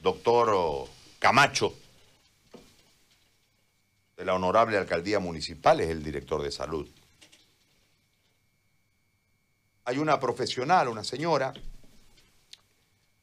doctor 0.00 0.88
Camacho, 1.18 1.74
de 4.16 4.24
la 4.24 4.34
honorable 4.34 4.76
alcaldía 4.76 5.18
municipal, 5.18 5.80
es 5.80 5.90
el 5.90 6.02
director 6.02 6.42
de 6.42 6.50
salud. 6.50 6.88
Hay 9.84 9.98
una 9.98 10.20
profesional, 10.20 10.88
una 10.88 11.04
señora, 11.04 11.54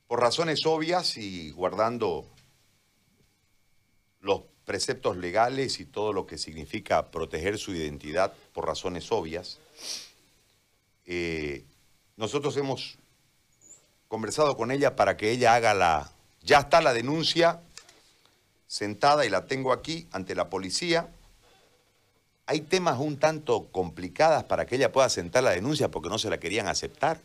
por 0.08 0.20
razones 0.20 0.66
obvias 0.66 1.18
y 1.18 1.52
guardando 1.52 2.26
los 4.22 4.42
preceptos 4.66 5.18
legales 5.18 5.80
y 5.80 5.86
todo 5.86 6.12
lo 6.12 6.26
que 6.26 6.38
significa 6.38 7.12
proteger 7.12 7.58
su 7.58 7.74
identidad 7.74 8.34
por 8.54 8.66
razones 8.66 9.12
obvias, 9.12 9.60
eh, 11.06 11.64
nosotros 12.18 12.58
hemos 12.58 12.98
conversado 14.08 14.58
con 14.58 14.72
ella 14.72 14.96
para 14.96 15.18
que 15.18 15.32
ella 15.32 15.56
haga 15.56 15.74
la... 15.74 16.15
Ya 16.46 16.60
está 16.60 16.80
la 16.80 16.94
denuncia 16.94 17.60
sentada 18.68 19.26
y 19.26 19.30
la 19.30 19.48
tengo 19.48 19.74
aquí 19.74 20.08
ante 20.12 20.36
la 20.36 20.48
policía. 20.48 21.10
Hay 22.46 22.62
temas 22.62 23.00
un 23.00 23.18
tanto 23.18 23.72
complicadas 23.72 24.44
para 24.44 24.68
que 24.68 24.76
ella 24.76 24.92
pueda 24.92 25.10
sentar 25.10 25.44
la 25.44 25.52
denuncia 25.52 25.90
porque 25.90 26.10
no 26.10 26.20
se 26.20 26.30
la 26.30 26.40
querían 26.40 26.68
aceptar. 26.68 27.20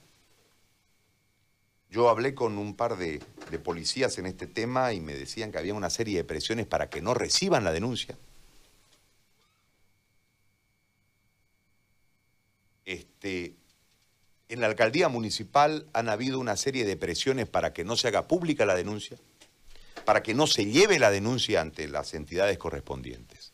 Yo 1.90 2.08
hablé 2.08 2.34
con 2.34 2.56
un 2.56 2.74
par 2.74 2.96
de, 2.96 3.20
de, 3.50 3.58
policías 3.58 4.16
en 4.16 4.24
este 4.24 4.46
tema 4.46 4.94
y 4.94 5.00
me 5.00 5.14
decían 5.14 5.52
que 5.52 5.58
había 5.58 5.74
una 5.74 5.90
serie 5.90 6.16
de 6.16 6.24
presiones 6.24 6.66
para 6.66 6.88
que 6.88 7.02
no 7.02 7.12
reciban 7.12 7.62
la 7.62 7.72
denuncia. 7.72 8.16
Este, 12.86 13.54
en 14.50 14.60
la 14.60 14.66
alcaldía 14.66 15.08
municipal 15.08 15.86
han 15.94 16.08
habido 16.08 16.38
una 16.38 16.56
serie 16.56 16.84
de 16.84 16.96
presiones 16.96 17.48
para 17.48 17.72
que 17.72 17.84
no 17.84 17.96
se 17.96 18.08
haga 18.08 18.28
pública 18.28 18.66
la 18.66 18.74
denuncia 18.74 19.16
para 20.04 20.22
que 20.22 20.34
no 20.34 20.46
se 20.46 20.66
lleve 20.66 20.98
la 20.98 21.10
denuncia 21.10 21.60
ante 21.60 21.88
las 21.88 22.14
entidades 22.14 22.58
correspondientes. 22.58 23.52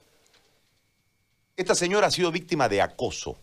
Esta 1.56 1.74
señora 1.74 2.08
ha 2.08 2.10
sido 2.10 2.30
víctima 2.30 2.68
de 2.68 2.82
acoso. 2.82 3.38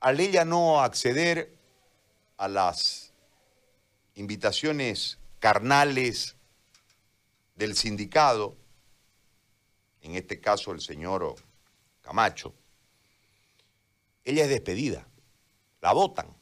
Al 0.00 0.20
ella 0.20 0.44
no 0.44 0.80
acceder 0.80 1.54
a 2.36 2.48
las 2.48 3.12
invitaciones 4.14 5.18
carnales 5.40 6.36
del 7.56 7.76
sindicato, 7.76 8.56
en 10.02 10.14
este 10.14 10.40
caso 10.40 10.72
el 10.72 10.80
señor 10.80 11.36
Camacho, 12.02 12.54
ella 14.24 14.44
es 14.44 14.48
despedida, 14.48 15.06
la 15.80 15.92
votan. 15.92 16.34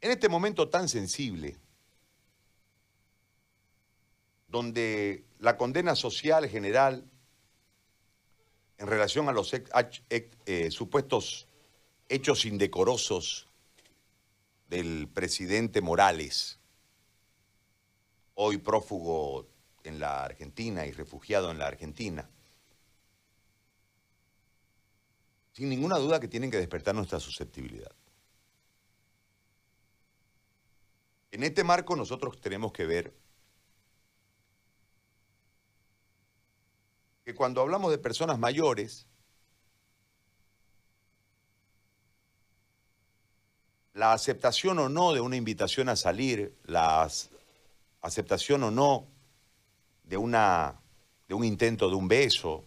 En 0.00 0.10
este 0.10 0.28
momento 0.28 0.68
tan 0.68 0.88
sensible, 0.88 1.58
donde 4.46 5.24
la 5.38 5.56
condena 5.56 5.94
social 5.94 6.48
general 6.48 7.04
en 8.78 8.86
relación 8.86 9.28
a 9.28 9.32
los 9.32 9.52
eh, 9.52 10.70
supuestos 10.70 11.48
hechos 12.08 12.44
indecorosos 12.44 13.48
del 14.68 15.08
presidente 15.08 15.80
Morales, 15.80 16.58
hoy 18.34 18.58
prófugo 18.58 19.48
en 19.82 19.98
la 19.98 20.24
Argentina 20.24 20.86
y 20.86 20.92
refugiado 20.92 21.50
en 21.50 21.58
la 21.58 21.66
Argentina, 21.66 22.30
sin 25.58 25.68
ninguna 25.68 25.98
duda 25.98 26.20
que 26.20 26.28
tienen 26.28 26.52
que 26.52 26.56
despertar 26.56 26.94
nuestra 26.94 27.18
susceptibilidad. 27.18 27.90
En 31.32 31.42
este 31.42 31.64
marco 31.64 31.96
nosotros 31.96 32.40
tenemos 32.40 32.70
que 32.72 32.86
ver 32.86 33.12
que 37.24 37.34
cuando 37.34 37.60
hablamos 37.60 37.90
de 37.90 37.98
personas 37.98 38.38
mayores, 38.38 39.08
la 43.94 44.12
aceptación 44.12 44.78
o 44.78 44.88
no 44.88 45.12
de 45.12 45.20
una 45.20 45.34
invitación 45.34 45.88
a 45.88 45.96
salir, 45.96 46.56
la 46.66 47.10
aceptación 48.00 48.62
o 48.62 48.70
no 48.70 49.08
de, 50.04 50.18
una, 50.18 50.80
de 51.26 51.34
un 51.34 51.42
intento 51.42 51.90
de 51.90 51.96
un 51.96 52.06
beso, 52.06 52.64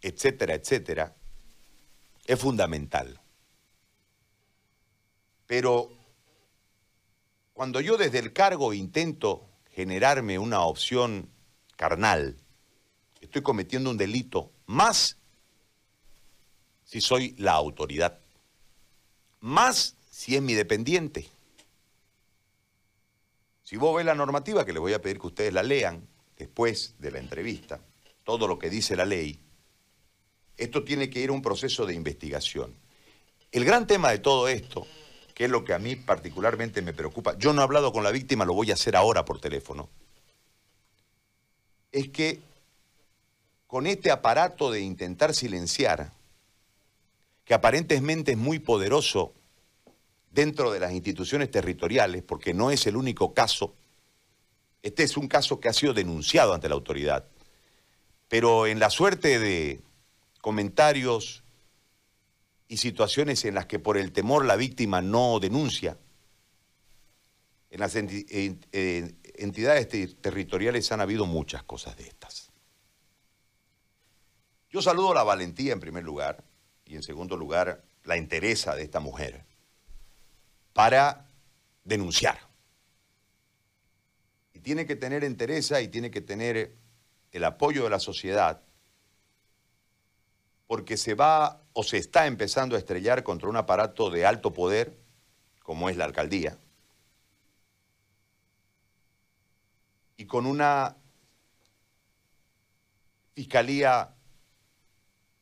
etcétera, 0.00 0.54
etcétera, 0.54 1.14
es 2.24 2.38
fundamental. 2.38 3.20
Pero 5.46 5.90
cuando 7.52 7.80
yo 7.80 7.96
desde 7.96 8.18
el 8.18 8.32
cargo 8.32 8.72
intento 8.72 9.46
generarme 9.70 10.38
una 10.38 10.60
opción 10.60 11.28
carnal, 11.76 12.36
estoy 13.20 13.42
cometiendo 13.42 13.90
un 13.90 13.96
delito, 13.96 14.50
más 14.66 15.18
si 16.84 17.00
soy 17.00 17.34
la 17.38 17.52
autoridad, 17.52 18.18
más 19.40 19.96
si 20.10 20.36
es 20.36 20.42
mi 20.42 20.54
dependiente. 20.54 21.28
Si 23.62 23.76
vos 23.76 23.96
ves 23.96 24.06
la 24.06 24.14
normativa, 24.14 24.64
que 24.64 24.72
les 24.72 24.80
voy 24.80 24.92
a 24.92 25.02
pedir 25.02 25.18
que 25.18 25.26
ustedes 25.26 25.52
la 25.52 25.62
lean 25.62 26.06
después 26.36 26.94
de 26.98 27.10
la 27.10 27.18
entrevista, 27.18 27.80
todo 28.22 28.46
lo 28.46 28.58
que 28.58 28.70
dice 28.70 28.96
la 28.96 29.04
ley, 29.04 29.43
esto 30.56 30.84
tiene 30.84 31.10
que 31.10 31.20
ir 31.20 31.30
a 31.30 31.32
un 31.32 31.42
proceso 31.42 31.86
de 31.86 31.94
investigación. 31.94 32.74
El 33.52 33.64
gran 33.64 33.86
tema 33.86 34.10
de 34.10 34.18
todo 34.18 34.48
esto 34.48 34.86
que 35.34 35.44
es 35.44 35.50
lo 35.50 35.64
que 35.64 35.74
a 35.74 35.78
mí 35.78 35.96
particularmente 35.96 36.80
me 36.80 36.94
preocupa, 36.94 37.36
yo 37.36 37.52
no 37.52 37.60
he 37.60 37.64
hablado 37.64 37.92
con 37.92 38.04
la 38.04 38.12
víctima, 38.12 38.44
lo 38.44 38.54
voy 38.54 38.70
a 38.70 38.74
hacer 38.74 38.94
ahora 38.94 39.24
por 39.24 39.40
teléfono, 39.40 39.90
es 41.90 42.08
que 42.08 42.40
con 43.66 43.86
este 43.88 44.12
aparato 44.12 44.70
de 44.70 44.80
intentar 44.80 45.34
silenciar, 45.34 46.12
que 47.44 47.54
aparentemente 47.54 48.32
es 48.32 48.38
muy 48.38 48.60
poderoso 48.60 49.32
dentro 50.30 50.70
de 50.70 50.80
las 50.80 50.92
instituciones 50.92 51.50
territoriales, 51.50 52.22
porque 52.22 52.54
no 52.54 52.70
es 52.70 52.86
el 52.86 52.96
único 52.96 53.34
caso, 53.34 53.74
este 54.82 55.02
es 55.02 55.16
un 55.16 55.26
caso 55.26 55.58
que 55.58 55.68
ha 55.68 55.72
sido 55.72 55.94
denunciado 55.94 56.54
ante 56.54 56.68
la 56.68 56.76
autoridad, 56.76 57.26
pero 58.28 58.66
en 58.66 58.78
la 58.78 58.90
suerte 58.90 59.38
de 59.40 59.80
comentarios 60.44 61.42
y 62.68 62.76
situaciones 62.76 63.46
en 63.46 63.54
las 63.54 63.64
que 63.64 63.78
por 63.78 63.96
el 63.96 64.12
temor 64.12 64.44
la 64.44 64.56
víctima 64.56 65.00
no 65.00 65.40
denuncia. 65.40 65.96
En 67.70 67.80
las 67.80 67.96
entidades 67.96 69.88
territoriales 70.20 70.92
han 70.92 71.00
habido 71.00 71.24
muchas 71.24 71.62
cosas 71.62 71.96
de 71.96 72.02
estas. 72.02 72.52
Yo 74.68 74.82
saludo 74.82 75.14
la 75.14 75.22
valentía 75.22 75.72
en 75.72 75.80
primer 75.80 76.04
lugar 76.04 76.44
y 76.84 76.96
en 76.96 77.02
segundo 77.02 77.38
lugar 77.38 77.82
la 78.02 78.16
entereza 78.16 78.76
de 78.76 78.82
esta 78.82 79.00
mujer 79.00 79.46
para 80.74 81.26
denunciar. 81.84 82.38
Y 84.52 84.60
tiene 84.60 84.84
que 84.84 84.96
tener 84.96 85.24
entereza 85.24 85.80
y 85.80 85.88
tiene 85.88 86.10
que 86.10 86.20
tener 86.20 86.76
el 87.32 87.44
apoyo 87.44 87.84
de 87.84 87.90
la 87.90 87.98
sociedad 87.98 88.60
porque 90.66 90.96
se 90.96 91.14
va 91.14 91.62
o 91.72 91.82
se 91.82 91.98
está 91.98 92.26
empezando 92.26 92.76
a 92.76 92.78
estrellar 92.78 93.22
contra 93.22 93.48
un 93.48 93.56
aparato 93.56 94.10
de 94.10 94.26
alto 94.26 94.52
poder, 94.52 94.98
como 95.62 95.88
es 95.88 95.96
la 95.96 96.04
alcaldía, 96.04 96.58
y 100.16 100.26
con 100.26 100.46
una 100.46 100.96
fiscalía 103.34 104.14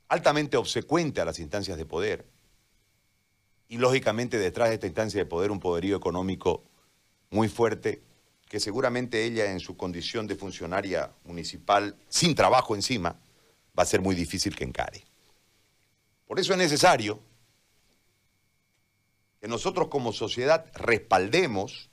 altamente 0.09 0.57
obsecuente 0.57 1.21
a 1.21 1.25
las 1.25 1.39
instancias 1.39 1.77
de 1.77 1.87
poder, 1.87 2.27
y 3.69 3.79
lógicamente 3.79 4.39
detrás 4.39 4.69
de 4.69 4.75
esta 4.75 4.87
instancia 4.87 5.21
de 5.21 5.27
poder 5.27 5.51
un 5.51 5.61
poderío 5.61 5.97
económico 5.97 6.65
muy 7.31 7.49
fuerte, 7.49 8.03
que 8.49 8.61
seguramente 8.61 9.25
ella 9.25 9.51
en 9.51 9.61
su 9.61 9.79
condición 9.79 10.27
de 10.27 10.37
funcionaria 10.37 11.11
municipal, 11.25 11.97
sin 12.09 12.35
trabajo 12.35 12.75
encima, 12.75 13.19
va 13.79 13.83
a 13.83 13.87
ser 13.87 14.03
muy 14.03 14.15
difícil 14.15 14.55
que 14.55 14.65
encare. 14.65 15.12
Por 16.33 16.41
eso 16.41 16.53
es 16.55 16.59
necesario 16.59 17.21
que 19.39 19.49
nosotros 19.49 19.89
como 19.89 20.15
sociedad 20.15 20.65
respaldemos, 20.73 21.91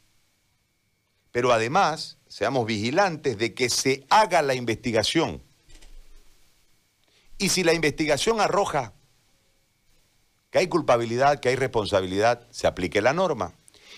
pero 1.34 1.52
además 1.52 2.20
seamos 2.30 2.66
vigilantes 2.66 3.38
de 3.38 3.54
que 3.54 3.70
se 3.70 4.06
haga 4.10 4.42
la 4.42 4.54
investigación. 4.54 5.44
Y 7.38 7.50
si 7.50 7.66
la 7.66 7.74
investigación 7.74 8.40
arroja 8.40 8.94
que 10.52 10.60
hay 10.60 10.68
culpabilidad, 10.68 11.42
que 11.42 11.50
hay 11.50 11.58
responsabilidad, 11.58 12.48
se 12.50 12.66
aplique 12.66 13.02
la 13.02 13.12
norma. 13.12 13.52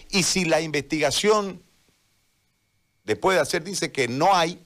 Y 0.10 0.24
si 0.24 0.46
la 0.46 0.60
investigación 0.60 1.62
después 3.04 3.36
de 3.36 3.42
hacer 3.42 3.64
dice 3.64 3.92
que 3.92 4.08
no 4.08 4.34
hay, 4.34 4.60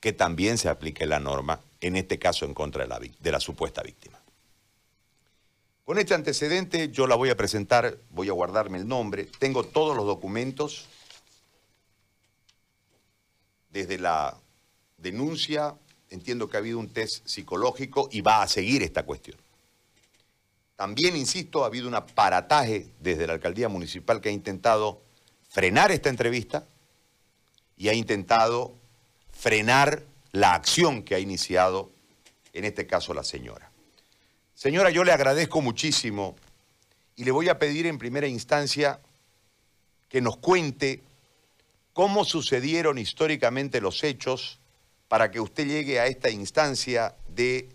que 0.00 0.14
también 0.14 0.56
se 0.56 0.70
aplique 0.70 1.04
la 1.04 1.20
norma, 1.20 1.60
en 1.82 1.96
este 1.96 2.18
caso 2.18 2.46
en 2.46 2.54
contra 2.54 2.86
de 2.86 3.30
la, 3.30 3.40
supuesta 3.40 3.82
víctima. 3.82 4.17
Con 5.88 5.98
este 5.98 6.12
antecedente 6.12 6.90
yo 6.90 7.06
la 7.06 7.14
voy 7.14 7.30
a 7.30 7.36
presentar, 7.38 7.96
voy 8.10 8.28
a 8.28 8.32
guardarme 8.32 8.76
el 8.76 8.86
nombre, 8.86 9.26
tengo 9.38 9.64
todos 9.64 9.96
los 9.96 10.04
documentos 10.04 10.86
desde 13.70 13.96
la 13.96 14.36
denuncia, 14.98 15.76
entiendo 16.10 16.46
que 16.46 16.58
ha 16.58 16.60
habido 16.60 16.78
un 16.78 16.90
test 16.92 17.26
psicológico 17.26 18.10
y 18.12 18.20
va 18.20 18.42
a 18.42 18.48
seguir 18.48 18.82
esta 18.82 19.06
cuestión. 19.06 19.38
También, 20.76 21.16
insisto, 21.16 21.64
ha 21.64 21.68
habido 21.68 21.88
un 21.88 21.94
aparataje 21.94 22.90
desde 23.00 23.26
la 23.26 23.32
alcaldía 23.32 23.70
municipal 23.70 24.20
que 24.20 24.28
ha 24.28 24.32
intentado 24.32 25.00
frenar 25.48 25.90
esta 25.90 26.10
entrevista 26.10 26.66
y 27.78 27.88
ha 27.88 27.94
intentado 27.94 28.74
frenar 29.32 30.02
la 30.32 30.52
acción 30.52 31.02
que 31.02 31.14
ha 31.14 31.18
iniciado, 31.18 31.90
en 32.52 32.66
este 32.66 32.86
caso, 32.86 33.14
la 33.14 33.24
señora. 33.24 33.72
Señora, 34.58 34.90
yo 34.90 35.04
le 35.04 35.12
agradezco 35.12 35.60
muchísimo 35.60 36.34
y 37.14 37.22
le 37.22 37.30
voy 37.30 37.48
a 37.48 37.60
pedir 37.60 37.86
en 37.86 37.96
primera 37.96 38.26
instancia 38.26 38.98
que 40.08 40.20
nos 40.20 40.38
cuente 40.38 41.04
cómo 41.92 42.24
sucedieron 42.24 42.98
históricamente 42.98 43.80
los 43.80 44.02
hechos 44.02 44.58
para 45.06 45.30
que 45.30 45.38
usted 45.38 45.64
llegue 45.64 46.00
a 46.00 46.08
esta 46.08 46.28
instancia 46.28 47.14
de 47.28 47.68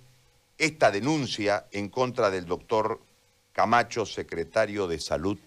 esta 0.57 0.91
denuncia 0.91 1.67
en 1.71 1.87
contra 1.87 2.29
del 2.29 2.45
doctor 2.45 2.99
Camacho, 3.53 4.05
secretario 4.05 4.85
de 4.85 4.99
Salud 4.99 5.37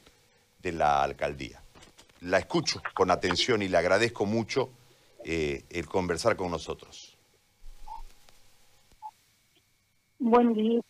de 0.63 0.73
la 0.73 1.03
alcaldía. 1.03 1.63
La 2.23 2.39
escucho 2.39 2.81
con 2.95 3.11
atención 3.11 3.61
y 3.61 3.69
le 3.69 3.77
agradezco 3.77 4.25
mucho 4.25 4.71
eh, 5.23 5.65
el 5.69 5.85
conversar 5.85 6.35
con 6.35 6.51
nosotros. 6.51 7.15
Buen 10.19 10.55
día, 10.55 10.81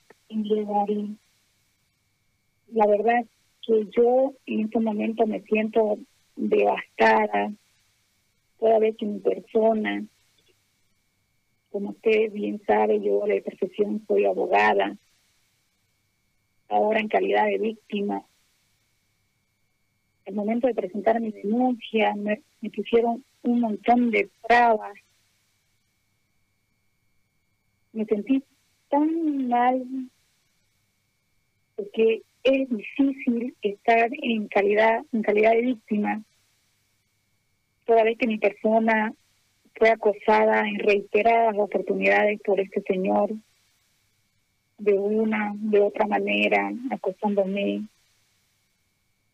La 2.69 2.87
verdad 2.87 3.25
que 3.63 3.87
yo 3.97 4.35
en 4.47 4.61
este 4.61 4.81
momento 4.81 5.27
me 5.27 5.41
siento 5.43 5.99
devastada, 6.37 7.53
toda 8.59 8.79
vez 8.79 8.97
que 8.97 9.07
mi 9.07 9.21
persona 9.21 10.05
como 11.77 11.91
usted 11.91 12.33
bien 12.33 12.59
sabe, 12.67 13.03
yo 13.03 13.21
de 13.27 13.43
profesión 13.43 14.03
soy 14.07 14.25
abogada, 14.25 14.97
ahora 16.71 17.01
en 17.01 17.09
calidad 17.09 17.45
de 17.45 17.59
víctima. 17.59 18.25
Al 20.27 20.35
momento 20.35 20.69
de 20.69 20.75
presentar 20.75 21.21
mi 21.21 21.33
denuncia, 21.33 22.15
me, 22.15 22.43
pusieron 22.75 23.23
un 23.43 23.61
montón 23.61 24.11
de 24.11 24.31
trabas. 24.49 24.95
Me 27.93 28.07
sentí 28.07 28.43
tan 28.89 29.47
mal 29.49 29.85
porque 31.77 32.23
es 32.43 32.69
difícil 32.69 33.55
estar 33.63 34.09
en 34.13 34.49
calidad 34.49 35.03
en 35.13 35.23
calidad 35.23 35.53
de 35.53 35.63
víctima 35.63 36.23
toda 37.87 38.03
vez 38.03 38.19
que 38.19 38.27
mi 38.27 38.39
persona 38.39 39.13
fue 39.77 39.91
acosada 39.91 40.69
en 40.69 40.79
reiteradas 40.79 41.55
oportunidades 41.57 42.41
por 42.45 42.61
este 42.61 42.83
señor, 42.83 43.31
de 44.79 44.93
una, 44.93 45.55
de 45.57 45.81
otra 45.81 46.07
manera, 46.07 46.71
acosándome. 46.91 47.83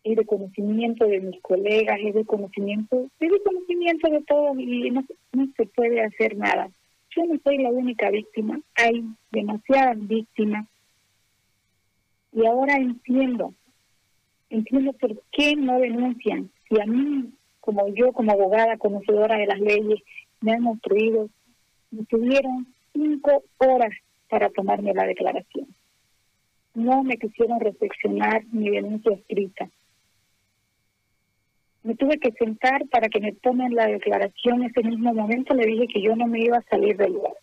Es 0.04 0.16
de 0.16 0.26
conocimiento 0.26 1.06
de 1.06 1.20
mis 1.20 1.40
colegas, 1.42 1.96
es 2.04 2.14
de 2.14 2.24
conocimiento, 2.24 3.06
es 3.20 3.30
de 3.30 3.40
conocimiento 3.40 4.10
de 4.10 4.20
todos 4.22 4.58
y 4.58 4.90
no, 4.90 5.04
no 5.32 5.48
se 5.56 5.66
puede 5.66 6.02
hacer 6.02 6.36
nada. 6.36 6.68
Yo 7.14 7.24
no 7.24 7.38
soy 7.44 7.58
la 7.58 7.70
única 7.70 8.10
víctima, 8.10 8.60
hay 8.74 9.04
demasiadas 9.30 9.96
víctimas. 10.08 10.66
Y 12.32 12.46
ahora 12.46 12.76
entiendo, 12.76 13.54
entiendo 14.50 14.92
por 14.94 15.22
qué 15.32 15.54
no 15.56 15.78
denuncian. 15.78 16.50
Si 16.68 16.80
a 16.80 16.86
mí, 16.86 17.32
como 17.60 17.88
yo, 17.88 18.12
como 18.12 18.32
abogada, 18.32 18.78
conocedora 18.78 19.36
de 19.36 19.46
las 19.46 19.60
leyes, 19.60 20.00
me 20.40 20.52
han 20.52 20.64
instruido, 20.64 21.28
me 21.90 22.04
tuvieron 22.04 22.66
cinco 22.92 23.44
horas 23.58 23.90
para 24.28 24.48
tomarme 24.50 24.94
la 24.94 25.04
declaración. 25.04 25.66
No 26.74 27.02
me 27.02 27.18
quisieron 27.18 27.60
reflexionar 27.60 28.44
mi 28.50 28.70
denuncia 28.70 29.12
escrita. 29.12 29.68
Me 31.82 31.94
tuve 31.96 32.18
que 32.18 32.32
sentar 32.32 32.86
para 32.88 33.08
que 33.08 33.20
me 33.20 33.32
tomen 33.32 33.74
la 33.74 33.86
declaración. 33.86 34.62
Ese 34.62 34.82
mismo 34.82 35.12
momento 35.12 35.52
le 35.52 35.66
dije 35.66 35.86
que 35.92 36.00
yo 36.00 36.14
no 36.16 36.26
me 36.26 36.40
iba 36.40 36.58
a 36.58 36.70
salir 36.70 36.96
del 36.96 37.12
lugar. 37.12 37.34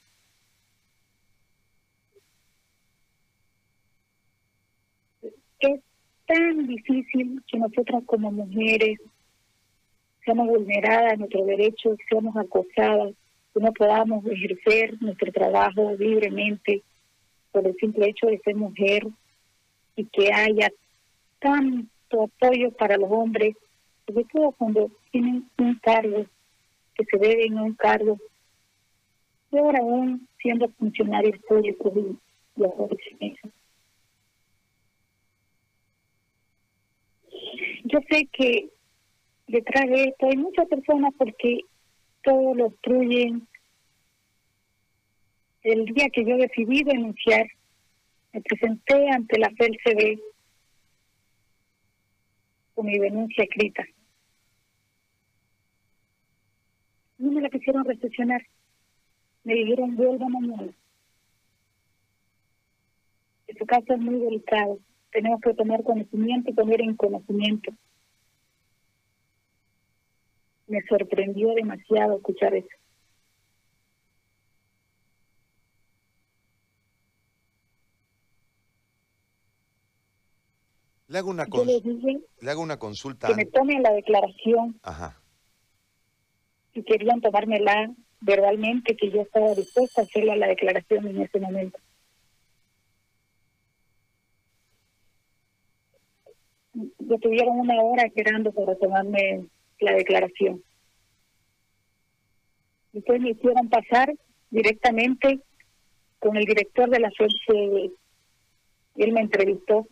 Es 5.60 5.82
tan 6.30 6.68
difícil 6.68 7.42
que 7.48 7.58
nosotras 7.58 8.04
como 8.06 8.32
mujeres 8.32 9.00
seamos 10.24 10.48
vulneradas 10.48 11.18
nuestros 11.18 11.48
derechos, 11.48 11.98
seamos 12.08 12.38
acosadas, 12.38 13.14
que 13.52 13.60
no 13.60 13.74
podamos 13.74 14.24
ejercer 14.28 15.02
nuestro 15.02 15.32
trabajo 15.32 15.96
libremente 15.98 16.84
por 17.52 17.66
el 17.66 17.76
simple 17.78 18.10
hecho 18.10 18.28
de 18.28 18.38
ser 18.40 18.56
mujer 18.56 19.08
y 19.96 20.06
que 20.06 20.32
haya 20.32 20.70
tanto 21.40 22.24
apoyo 22.24 22.72
para 22.74 22.96
los 22.98 23.10
hombres, 23.12 23.56
sobre 24.06 24.26
todo 24.26 24.52
cuando 24.52 24.92
tienen 25.12 25.50
un 25.58 25.80
cargo, 25.80 26.28
que 26.94 27.06
se 27.06 27.18
deben 27.18 27.58
a 27.58 27.64
un 27.64 27.74
cargo, 27.74 28.20
y 29.52 29.58
ahora 29.58 29.80
aún 29.80 30.28
siendo 30.40 30.70
funcionarios 30.78 31.40
públicos 31.48 31.92
y, 31.96 32.62
y 32.62 33.36
Yo 37.92 38.00
sé 38.08 38.28
que 38.32 38.70
detrás 39.48 39.88
de 39.88 40.04
esto 40.04 40.28
hay 40.28 40.38
muchas 40.38 40.68
personas 40.68 41.12
porque 41.18 41.62
todo 42.24 42.54
lo 42.54 42.68
obstruyen. 42.68 43.48
El 45.64 45.86
día 45.86 46.08
que 46.14 46.24
yo 46.24 46.38
decidí 46.38 46.84
denunciar, 46.84 47.48
me 48.32 48.42
presenté 48.42 49.10
ante 49.10 49.40
la 49.40 49.50
FELCB 49.50 50.20
con 52.76 52.86
mi 52.86 53.00
denuncia 53.00 53.44
escrita. 53.44 53.84
No 57.18 57.32
me 57.32 57.42
la 57.42 57.50
quisieron 57.50 57.86
recepcionar. 57.86 58.46
Me 59.44 59.56
dijeron, 59.56 59.96
vuelva 59.96 60.30
mañana. 60.30 60.72
su 63.58 63.66
caso 63.66 63.94
es 63.94 64.00
muy 64.00 64.20
delicado. 64.20 64.80
Tenemos 65.12 65.42
que 65.42 65.54
tomar 65.54 65.84
conocimiento 65.84 66.52
y 66.52 66.54
poner 66.54 66.82
en 66.82 66.96
conocimiento 66.96 67.72
me 70.70 70.82
sorprendió 70.84 71.54
demasiado 71.56 72.18
escuchar 72.18 72.54
eso. 72.56 72.68
Le 81.08 81.18
hago 81.18 81.32
una, 81.32 81.46
le 81.46 82.52
hago 82.52 82.62
una 82.62 82.78
consulta. 82.78 83.28
Que 83.28 83.36
me 83.36 83.46
tomen 83.46 83.82
la 83.82 83.92
declaración. 83.94 84.80
Ajá. 84.84 85.20
Si 86.76 86.84
querían 86.84 87.20
tomármela 87.20 87.92
verbalmente, 88.22 88.96
que 88.96 89.10
yo 89.10 89.22
estaba 89.22 89.56
dispuesta 89.56 90.02
a 90.02 90.04
hacerle 90.04 90.38
la 90.38 90.48
declaración 90.48 91.08
en 91.08 91.22
ese 91.22 91.40
momento. 91.40 91.80
Yo 97.00 97.18
tuvieron 97.18 97.60
una 97.60 97.82
hora 97.82 98.04
esperando 98.04 98.52
para 98.52 98.76
tomarme 98.76 99.46
la 99.80 99.94
declaración. 99.94 100.64
Después 102.94 103.22
me 103.22 103.32
hicieron 103.32 103.70
pasar 103.70 104.14
directamente 104.50 105.40
con 106.20 106.38
el 106.38 106.46
director 106.46 106.90
de 106.90 107.00
la 107.00 107.12
suerte. 107.12 107.92
Él 108.96 109.12
me 109.12 109.22
entrevistó. 109.22 109.88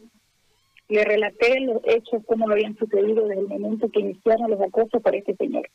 Le 0.89 1.03
relaté 1.03 1.59
los 1.59 1.81
hechos, 1.83 2.23
cómo 2.25 2.47
lo 2.47 2.53
habían 2.53 2.77
sucedido 2.77 3.27
desde 3.27 3.41
el 3.41 3.47
momento 3.47 3.89
que 3.89 3.99
iniciaron 3.99 4.49
los 4.49 4.61
acosos 4.61 5.01
por 5.01 5.13
este 5.13 5.35
señor. 5.35 5.69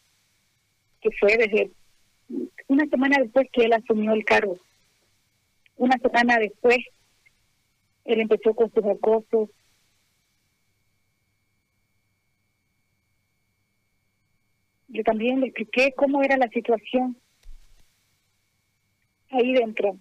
Que 1.02 1.10
fue 1.20 1.36
desde 1.36 1.70
una 2.68 2.86
semana 2.86 3.18
después 3.20 3.46
que 3.52 3.64
él 3.64 3.74
asumió 3.74 4.12
el 4.12 4.24
cargo. 4.24 4.56
Una 5.76 5.98
semana 5.98 6.38
después, 6.38 6.78
él 8.06 8.20
empezó 8.20 8.54
con 8.54 8.72
sus 8.72 8.84
acosos, 8.86 9.50
yo 14.92 15.02
también 15.02 15.40
le 15.40 15.46
expliqué 15.46 15.92
cómo 15.96 16.22
era 16.22 16.36
la 16.36 16.48
situación 16.48 17.16
ahí 19.30 19.54
dentro. 19.54 19.96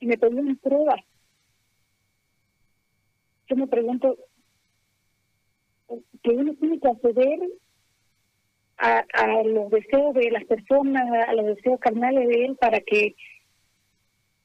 Y 0.00 0.06
me 0.06 0.16
pedían 0.16 0.56
pruebas. 0.56 1.00
Yo 3.48 3.56
me 3.56 3.66
pregunto, 3.66 4.16
que 6.22 6.30
uno 6.30 6.54
tiene 6.54 6.80
que 6.80 6.88
acceder 6.88 7.40
a, 8.78 9.04
a 9.12 9.42
los 9.42 9.70
deseos 9.70 10.14
de 10.14 10.30
las 10.30 10.44
personas, 10.44 11.28
a 11.28 11.32
los 11.34 11.56
deseos 11.56 11.78
carnales 11.80 12.28
de 12.28 12.44
él 12.46 12.56
para 12.56 12.80
que 12.80 13.16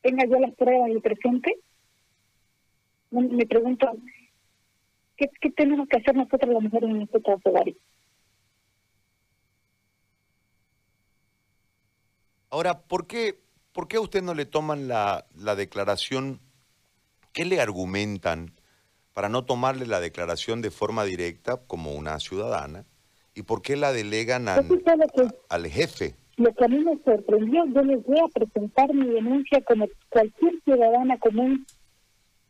tenga 0.01 0.25
yo 0.25 0.39
las 0.39 0.53
pruebas 0.55 0.89
y 0.91 0.99
presente. 0.99 1.57
Me 3.11 3.45
pregunto, 3.45 3.95
¿qué, 5.15 5.29
tenemos 5.51 5.87
que 5.87 5.97
hacer 5.97 6.15
nosotros 6.15 6.51
las 6.51 6.63
mujeres 6.63 6.89
en 6.89 7.01
este 7.03 7.21
caso, 7.21 7.51
Gary? 7.51 7.77
Ahora, 12.53 12.83
¿por 12.83 13.07
qué, 13.07 13.39
¿por 13.71 13.87
qué 13.87 13.97
a 13.97 14.01
usted 14.01 14.21
no 14.21 14.35
le 14.35 14.45
toman 14.45 14.87
la, 14.87 15.25
la 15.35 15.55
declaración? 15.55 16.39
¿Qué 17.31 17.45
le 17.45 17.59
argumentan 17.59 18.51
para 19.11 19.27
no 19.27 19.43
tomarle 19.43 19.87
la 19.87 19.99
declaración 19.99 20.61
de 20.61 20.69
forma 20.69 21.03
directa 21.03 21.57
como 21.65 21.93
una 21.93 22.19
ciudadana? 22.19 22.85
¿Y 23.33 23.41
por 23.41 23.63
qué 23.63 23.75
la 23.75 23.91
delegan 23.91 24.47
al, 24.49 24.67
al 25.49 25.67
jefe? 25.67 26.13
Lo 26.37 26.53
que 26.53 26.63
a 26.63 26.67
mí 26.67 26.77
me 26.77 26.95
sorprendió, 27.03 27.65
yo 27.73 27.81
les 27.81 28.05
voy 28.05 28.19
a 28.19 28.27
presentar 28.31 28.93
mi 28.93 29.07
denuncia 29.07 29.59
como 29.61 29.87
cualquier 30.09 30.53
ciudadana 30.63 31.17
común 31.17 31.65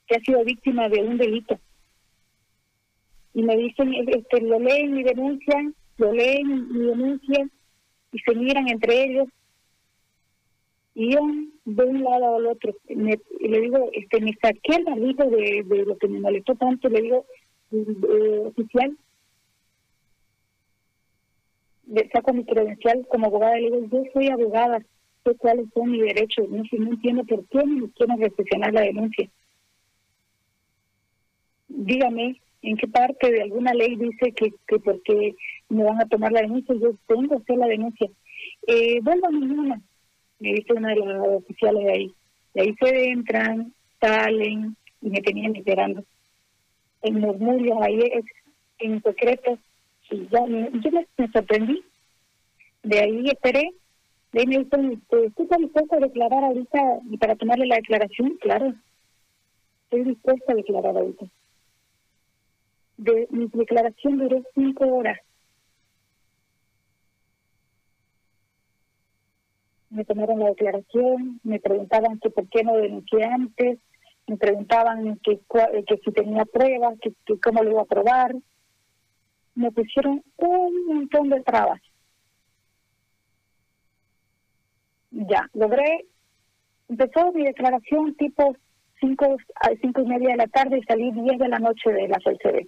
que 0.05 0.17
ha 0.17 0.19
sido 0.19 0.43
víctima 0.43 0.89
de 0.89 1.01
un 1.01 1.17
delito. 1.17 1.57
Y 3.33 3.41
me 3.41 3.55
dicen, 3.55 3.93
este, 4.09 4.41
lo 4.41 4.59
leen 4.59 4.95
mi 4.95 5.03
denuncia, 5.03 5.55
lo 5.95 6.11
leen 6.11 6.73
mi 6.73 6.87
denuncia, 6.87 7.47
y 8.11 8.19
se 8.19 8.35
miran 8.35 8.67
entre 8.67 9.01
ellos 9.05 9.29
y 10.95 11.13
yo 11.13 11.19
de 11.65 11.83
un 11.85 12.03
lado 12.03 12.35
al 12.35 12.45
otro 12.47 12.75
me, 12.89 13.19
le 13.39 13.61
digo 13.61 13.89
este 13.93 14.21
me 14.21 14.33
saqué 14.41 14.75
el 14.75 14.85
barbijo 14.85 15.25
de, 15.25 15.63
de 15.65 15.85
lo 15.85 15.97
que 15.97 16.07
me 16.07 16.19
molestó 16.19 16.55
tanto 16.55 16.89
le 16.89 17.01
digo 17.01 17.25
eh, 17.71 18.43
oficial 18.45 18.97
le 21.87 22.09
saco 22.09 22.33
mi 22.33 22.45
credencial 22.45 23.07
como 23.09 23.27
abogada 23.27 23.57
le 23.57 23.71
digo 23.71 23.87
yo 23.91 24.03
soy 24.13 24.27
abogada 24.27 24.83
sé 25.23 25.35
cuáles 25.35 25.67
son 25.73 25.91
mis 25.91 26.01
derechos 26.01 26.49
no, 26.49 26.63
no 26.71 26.91
entiendo 26.91 27.23
por 27.23 27.45
qué 27.47 27.65
me 27.65 27.89
quieren 27.91 28.19
recepcionar 28.19 28.73
la 28.73 28.81
denuncia. 28.81 29.29
Dígame 31.67 32.39
en 32.61 32.77
qué 32.77 32.87
parte 32.87 33.31
de 33.31 33.41
alguna 33.41 33.73
ley 33.73 33.95
dice 33.95 34.31
que, 34.33 34.51
que 34.67 34.79
porque 34.79 35.35
me 35.69 35.83
van 35.83 36.01
a 36.01 36.07
tomar 36.07 36.31
la 36.31 36.41
denuncia 36.41 36.75
yo 36.75 36.95
tengo 37.07 37.29
que 37.29 37.35
hacer 37.35 37.57
la 37.57 37.67
denuncia. 37.67 38.09
Eh, 38.67 38.99
vuelvo 39.01 39.31
mañana 39.31 39.81
me 40.43 40.55
dice 40.55 40.73
una 40.73 40.89
de 40.89 40.97
las 40.97 41.25
oficiales 41.25 41.85
de 41.85 41.91
ahí. 41.91 42.13
De 42.53 42.61
ahí 42.61 42.75
se 42.75 43.05
entran, 43.11 43.73
salen 44.01 44.75
y 45.01 45.09
me 45.09 45.21
tenían 45.21 45.55
esperando. 45.55 46.03
En 47.01 47.21
murmullos, 47.21 47.77
ahí 47.81 47.97
en 48.79 49.01
secreto. 49.01 49.57
Y 50.11 50.27
ya 50.27 50.45
yo 50.45 50.91
me, 50.91 51.31
sorprendí. 51.31 51.81
De 52.83 52.99
ahí 52.99 53.25
esperé. 53.27 53.71
De 54.33 54.41
ahí 54.41 54.47
me 54.47 54.57
dicen, 54.59 55.01
¿tú 55.09 55.43
estás 55.43 55.59
dispuesta 55.59 55.95
a 55.95 55.99
declarar 55.99 56.43
ahorita 56.43 56.79
y 57.09 57.17
para 57.17 57.35
tomarle 57.37 57.65
la 57.65 57.77
declaración? 57.77 58.37
Claro. 58.41 58.73
Estoy 59.85 60.03
dispuesta 60.03 60.51
a 60.51 60.55
declarar 60.55 60.97
ahorita. 60.97 61.25
De, 62.97 63.27
mi 63.31 63.47
declaración 63.53 64.17
duró 64.17 64.43
cinco 64.53 64.87
horas. 64.87 65.19
Me 69.93 70.05
tomaron 70.05 70.39
la 70.39 70.49
declaración, 70.49 71.39
me 71.43 71.59
preguntaban 71.59 72.19
que 72.19 72.29
por 72.31 72.49
qué 72.49 72.63
no 72.63 72.75
denuncié 72.75 73.23
antes, 73.23 73.79
me 74.27 74.37
preguntaban 74.37 75.19
que, 75.23 75.39
que 75.87 75.97
si 76.03 76.11
tenía 76.11 76.45
pruebas, 76.45 76.97
que, 76.99 77.13
cómo 77.39 77.63
lo 77.63 77.71
iba 77.71 77.81
a 77.81 77.85
probar. 77.85 78.35
Me 79.55 79.71
pusieron 79.71 80.23
un 80.37 80.85
montón 80.87 81.29
de 81.29 81.41
trabas. 81.41 81.81
Ya, 85.11 85.47
logré, 85.53 86.05
empezó 86.89 87.31
mi 87.33 87.43
declaración 87.43 88.15
tipo 88.15 88.55
cinco 88.99 89.37
a 89.55 89.69
cinco 89.79 90.01
y 90.01 90.05
media 90.07 90.29
de 90.29 90.37
la 90.37 90.47
tarde 90.47 90.79
y 90.79 90.83
salí 90.83 91.11
diez 91.11 91.37
de 91.37 91.49
la 91.49 91.59
noche 91.59 91.91
de 91.91 92.07
la 92.07 92.17
CLCD. 92.17 92.67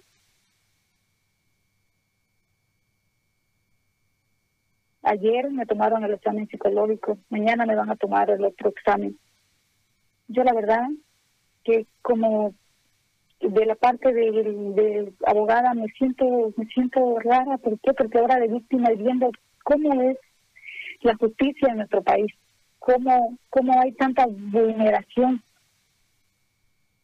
Ayer 5.08 5.48
me 5.52 5.66
tomaron 5.66 6.02
el 6.02 6.14
examen 6.14 6.48
psicológico, 6.48 7.16
mañana 7.30 7.64
me 7.64 7.76
van 7.76 7.88
a 7.88 7.94
tomar 7.94 8.28
el 8.28 8.44
otro 8.44 8.70
examen. 8.70 9.16
Yo 10.26 10.42
la 10.42 10.52
verdad 10.52 10.82
que 11.62 11.86
como 12.02 12.52
de 13.40 13.66
la 13.66 13.76
parte 13.76 14.12
de, 14.12 15.12
abogada 15.24 15.74
me 15.74 15.86
siento 15.96 16.52
me 16.56 16.66
siento 16.66 17.20
rara, 17.20 17.56
¿por 17.58 17.78
qué? 17.78 17.92
Porque 17.94 18.18
ahora 18.18 18.40
de 18.40 18.48
víctima 18.48 18.92
y 18.92 18.96
viendo 18.96 19.30
cómo 19.62 19.92
es 20.02 20.18
la 21.02 21.14
justicia 21.14 21.68
en 21.68 21.76
nuestro 21.76 22.02
país, 22.02 22.32
cómo, 22.80 23.38
cómo 23.48 23.80
hay 23.80 23.92
tanta 23.92 24.26
vulneración. 24.26 25.40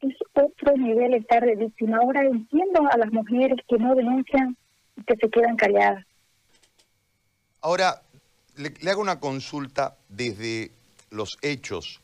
Es 0.01 0.17
otro 0.33 0.77
nivel 0.77 1.15
estar 1.15 1.47
de 1.47 1.55
víctima. 1.55 1.99
Ahora 1.99 2.23
entiendo 2.25 2.83
a 2.91 2.99
las 2.99 3.13
mujeres 3.13 3.61
que 3.69 3.79
no 3.79 3.95
denuncian 3.95 4.57
y 4.97 5.05
que 5.05 5.15
se 5.15 5.31
quedan 5.31 5.55
calladas. 5.55 6.05
Ahora, 7.63 8.03
le, 8.57 8.91
hago 8.91 9.01
una 9.01 9.21
consulta 9.21 9.97
desde 10.09 10.73
los 11.11 11.39
hechos. 11.43 12.01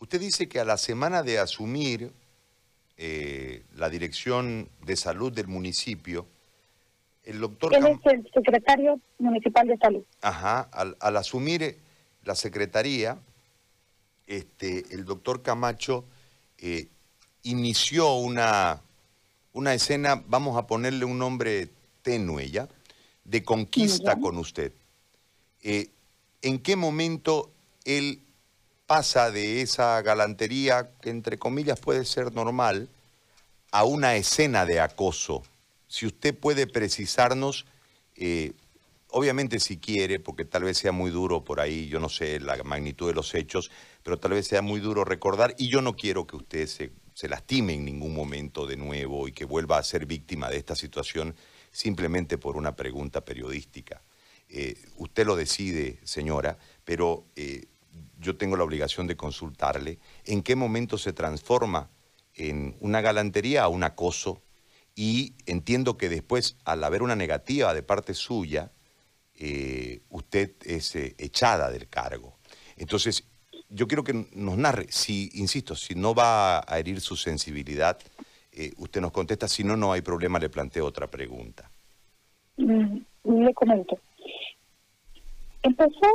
Usted 0.00 0.20
dice 0.20 0.48
que 0.48 0.60
a 0.60 0.64
la 0.64 0.76
semana 0.76 1.22
de 1.22 1.38
asumir 1.38 2.12
eh, 2.98 3.62
la 3.74 3.88
dirección 3.88 4.68
de 4.84 4.96
salud 4.96 5.32
del 5.32 5.48
municipio, 5.48 6.26
el 7.24 7.40
doctor... 7.40 7.74
Él 7.74 7.86
es 7.86 8.12
el 8.12 8.30
secretario 8.32 9.00
municipal 9.18 9.66
de 9.66 9.78
salud. 9.78 10.04
Ajá, 10.20 10.68
al, 10.72 11.16
asumir 11.16 11.78
la 12.24 12.34
secretaría, 12.34 13.18
este, 14.26 14.84
el 14.90 15.06
doctor 15.06 15.42
Camacho 15.42 16.04
eh, 16.58 16.88
inició 17.44 18.14
una, 18.16 18.82
una 19.54 19.72
escena, 19.72 20.22
vamos 20.26 20.58
a 20.58 20.66
ponerle 20.66 21.06
un 21.06 21.18
nombre 21.18 21.70
tenue 22.02 22.50
ya, 22.50 22.68
de 23.24 23.42
conquista 23.42 24.16
con 24.20 24.36
usted. 24.36 24.72
Eh, 25.62 25.90
¿en 26.42 26.58
qué 26.58 26.76
momento 26.76 27.50
él 27.84 28.22
pasa 28.86 29.30
de 29.30 29.60
esa 29.60 30.00
galantería, 30.02 30.90
que 31.00 31.10
entre 31.10 31.38
comillas 31.38 31.78
puede 31.80 32.04
ser 32.04 32.32
normal, 32.32 32.88
a 33.70 33.84
una 33.84 34.16
escena 34.16 34.64
de 34.64 34.80
acoso? 34.80 35.42
Si 35.88 36.06
usted 36.06 36.38
puede 36.38 36.66
precisarnos, 36.66 37.66
eh, 38.16 38.52
obviamente 39.10 39.60
si 39.60 39.78
quiere, 39.78 40.20
porque 40.20 40.44
tal 40.44 40.64
vez 40.64 40.78
sea 40.78 40.92
muy 40.92 41.10
duro 41.10 41.44
por 41.44 41.60
ahí, 41.60 41.88
yo 41.88 42.00
no 42.00 42.08
sé 42.08 42.40
la 42.40 42.62
magnitud 42.62 43.08
de 43.08 43.14
los 43.14 43.34
hechos, 43.34 43.70
pero 44.02 44.18
tal 44.18 44.32
vez 44.32 44.46
sea 44.46 44.62
muy 44.62 44.80
duro 44.80 45.04
recordar, 45.04 45.54
y 45.58 45.68
yo 45.68 45.82
no 45.82 45.96
quiero 45.96 46.26
que 46.26 46.36
usted 46.36 46.66
se, 46.66 46.92
lastime 47.28 47.74
en 47.74 47.84
ningún 47.84 48.14
momento 48.14 48.66
de 48.66 48.76
nuevo 48.76 49.28
y 49.28 49.32
que 49.32 49.44
vuelva 49.44 49.78
a 49.78 49.82
ser 49.82 50.06
víctima 50.06 50.48
de 50.48 50.58
esta 50.58 50.76
situación 50.76 51.34
simplemente 51.72 52.38
por 52.38 52.56
una 52.56 52.76
pregunta 52.76 53.24
periodística. 53.24 54.02
Eh, 54.48 54.76
usted 55.18 55.26
lo 55.26 55.34
decide, 55.34 55.98
señora, 56.04 56.58
pero 56.84 57.24
eh, 57.34 57.64
yo 58.20 58.36
tengo 58.36 58.56
la 58.56 58.62
obligación 58.62 59.08
de 59.08 59.16
consultarle 59.16 59.98
en 60.24 60.44
qué 60.44 60.54
momento 60.54 60.96
se 60.96 61.12
transforma 61.12 61.90
en 62.36 62.76
una 62.78 63.00
galantería 63.00 63.64
a 63.64 63.68
un 63.68 63.82
acoso 63.82 64.40
y 64.94 65.34
entiendo 65.46 65.96
que 65.96 66.08
después, 66.08 66.56
al 66.64 66.84
haber 66.84 67.02
una 67.02 67.16
negativa 67.16 67.74
de 67.74 67.82
parte 67.82 68.14
suya, 68.14 68.70
eh, 69.34 70.02
usted 70.08 70.52
es 70.64 70.94
echada 70.94 71.68
del 71.72 71.88
cargo. 71.88 72.36
Entonces, 72.76 73.24
yo 73.70 73.88
quiero 73.88 74.04
que 74.04 74.24
nos 74.36 74.56
narre, 74.56 74.86
si, 74.88 75.30
insisto, 75.34 75.74
si 75.74 75.96
no 75.96 76.14
va 76.14 76.60
a 76.60 76.78
herir 76.78 77.00
su 77.00 77.16
sensibilidad, 77.16 77.98
usted 78.76 79.00
nos 79.00 79.10
contesta, 79.10 79.48
si 79.48 79.64
no, 79.64 79.76
no 79.76 79.92
hay 79.92 80.00
problema, 80.00 80.38
le 80.38 80.48
planteo 80.48 80.86
otra 80.86 81.08
pregunta. 81.08 81.68
Mm, 82.56 82.98
le 83.24 83.54
comento. 83.54 83.98
Empezó 85.62 86.08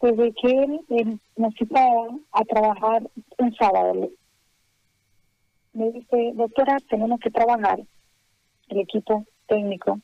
desde 0.00 0.32
que 0.34 0.48
él 0.48 1.20
nos 1.36 1.54
citaba 1.54 2.08
a 2.32 2.44
trabajar 2.44 3.08
un 3.38 3.54
sábado. 3.54 4.10
Me 5.72 5.90
dice, 5.92 6.32
doctora, 6.34 6.76
tenemos 6.90 7.20
que 7.20 7.30
trabajar, 7.30 7.80
el 8.68 8.80
equipo 8.80 9.24
técnico. 9.46 10.00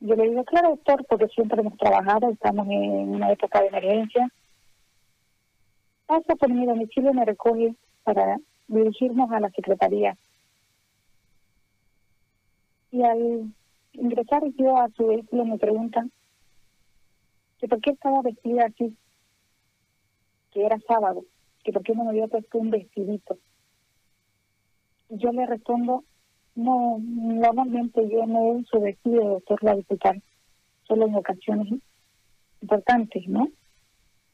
Yo 0.00 0.16
le 0.16 0.30
digo, 0.30 0.44
claro, 0.44 0.70
doctor, 0.70 1.04
porque 1.08 1.28
siempre 1.28 1.60
hemos 1.60 1.76
trabajado, 1.76 2.30
estamos 2.30 2.66
en 2.68 3.14
una 3.14 3.30
época 3.30 3.60
de 3.60 3.68
emergencia. 3.68 4.28
Pasa 6.06 6.34
por 6.36 6.50
mi 6.50 6.66
domicilio 6.66 7.10
y 7.10 7.14
me 7.14 7.24
recoge 7.24 7.74
para 8.04 8.38
dirigirnos 8.68 9.30
a 9.30 9.40
la 9.40 9.50
secretaría. 9.50 10.16
Y 12.90 13.02
al 13.02 13.52
ingresar 13.92 14.42
yo 14.56 14.76
a 14.76 14.88
su 14.90 15.06
vehículo 15.06 15.44
me 15.44 15.58
preguntan 15.58 16.10
que 17.62 17.68
por 17.68 17.80
qué 17.80 17.92
estaba 17.92 18.20
vestida 18.20 18.66
así, 18.66 18.94
que 20.50 20.66
era 20.66 20.78
sábado, 20.80 21.24
que 21.64 21.72
por 21.72 21.82
qué 21.82 21.94
no 21.94 22.04
me 22.04 22.10
había 22.10 22.26
puesto 22.26 22.58
un 22.58 22.70
vestidito. 22.70 23.38
Yo 25.08 25.32
le 25.32 25.46
respondo, 25.46 26.04
no, 26.56 26.98
normalmente 27.00 28.06
yo 28.10 28.26
no 28.26 28.40
uso 28.40 28.80
vestido, 28.80 29.22
doctor 29.22 29.62
la 29.62 29.76
diputada, 29.76 30.20
solo 30.82 31.06
en 31.06 31.14
ocasiones 31.14 31.80
importantes, 32.60 33.26
¿no? 33.28 33.48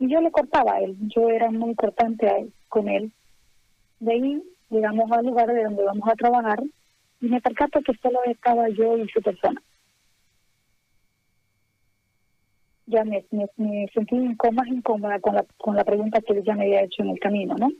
Y 0.00 0.10
yo 0.10 0.20
le 0.20 0.32
cortaba 0.32 0.72
a 0.72 0.80
él, 0.80 0.96
yo 1.14 1.28
era 1.28 1.50
muy 1.50 1.76
cortante 1.76 2.50
con 2.68 2.88
él. 2.88 3.12
De 4.00 4.12
ahí 4.12 4.42
Llegamos 4.70 5.10
al 5.10 5.24
lugar 5.24 5.48
de 5.48 5.64
donde 5.64 5.82
vamos 5.82 6.08
a 6.08 6.14
trabajar 6.14 6.62
y 7.20 7.26
me 7.26 7.40
percato 7.40 7.80
que 7.80 7.94
solo 8.02 8.18
estaba 8.26 8.68
yo 8.68 8.98
y 8.98 9.08
su 9.08 9.22
persona. 9.22 9.62
Ya 12.90 13.04
me, 13.04 13.24
me, 13.30 13.86
sentí 13.92 14.16
más 14.16 14.66
incómoda 14.66 15.20
con 15.20 15.34
la, 15.34 15.44
con 15.58 15.76
la 15.76 15.84
pregunta 15.84 16.22
que 16.22 16.38
ella 16.38 16.54
me 16.54 16.64
había 16.64 16.84
hecho 16.84 17.02
en 17.02 17.10
el 17.10 17.20
camino, 17.20 17.54
¿no? 17.54 17.70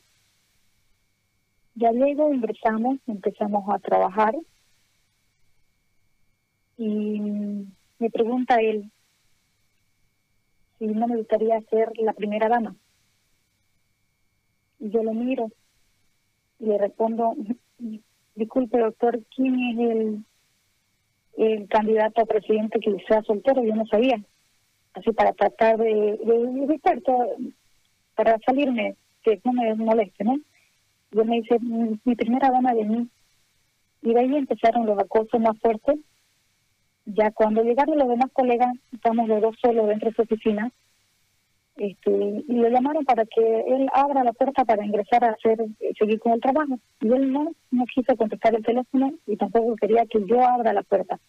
Ya 1.75 1.93
luego 1.93 2.35
ingresamos, 2.35 2.99
empezamos 3.07 3.65
a 3.73 3.79
trabajar 3.79 4.35
y 6.77 7.21
me 7.99 8.11
pregunta 8.11 8.57
él 8.57 8.91
si 10.79 10.87
no 10.87 11.09
me 11.09 11.17
gustaría 11.17 11.61
ser 11.63 11.91
la 11.99 12.13
primera 12.13 12.49
dama. 12.49 12.77
Y 14.79 14.91
yo 14.91 15.03
lo 15.03 15.13
miro 15.13 15.51
y 16.61 16.67
le 16.67 16.79
respondo, 16.79 17.35
disculpe 18.35 18.79
doctor, 18.79 19.21
¿quién 19.35 19.59
es 19.61 19.79
el, 19.79 20.25
el 21.37 21.69
candidato 21.69 22.23
a 22.23 22.27
presidente 22.27 22.79
que 22.81 22.97
sea 23.07 23.23
soltero? 23.23 23.65
Yo 23.65 23.75
no 23.75 23.87
sabía. 23.87 24.21
Así 24.95 25.13
para 25.13 25.33
tratar 25.33 25.79
de, 25.79 26.19
de, 26.25 26.81
para 28.15 28.39
salirme, 28.45 28.97
que 29.23 29.41
no 29.45 29.53
me 29.53 29.75
moleste, 29.75 30.25
¿no? 30.25 30.39
Yo 31.13 31.25
me 31.25 31.41
dice, 31.41 31.59
mi 31.61 32.15
primera 32.15 32.51
dama 32.51 32.75
de 32.75 32.85
mí. 32.85 33.09
Y 34.03 34.15
de 34.15 34.21
ahí 34.21 34.37
empezaron 34.37 34.87
los 34.87 34.99
acosos 34.99 35.41
más 35.41 35.59
fuertes. 35.61 35.99
Ya 37.07 37.31
cuando 37.31 37.63
llegaron 37.63 37.99
los 37.99 38.09
demás 38.09 38.31
colegas, 38.33 38.77
estamos 38.93 39.29
los 39.29 39.41
dos 39.41 39.57
solos 39.63 39.89
dentro 39.89 40.11
de 40.11 40.15
su 40.15 40.23
oficina, 40.23 40.71
este, 41.79 42.11
y 42.11 42.53
le 42.55 42.71
llamaron 42.71 43.05
para 43.05 43.25
que 43.25 43.61
él 43.61 43.89
abra 43.93 44.25
la 44.25 44.33
puerta 44.33 44.65
para 44.65 44.85
ingresar 44.85 45.23
a 45.23 45.31
hacer 45.31 45.59
seguir 45.97 46.19
con 46.19 46.33
el 46.33 46.41
trabajo 46.41 46.77
y 47.01 47.07
él 47.07 47.33
no 47.33 47.53
no 47.71 47.85
quiso 47.95 48.17
contestar 48.17 48.57
el 48.57 48.65
teléfono 48.65 49.13
y 49.29 49.37
tampoco 49.37 49.77
quería 49.77 50.05
que 50.07 50.19
yo 50.27 50.45
abra 50.45 50.73
la 50.73 50.83
puerta 50.83 51.21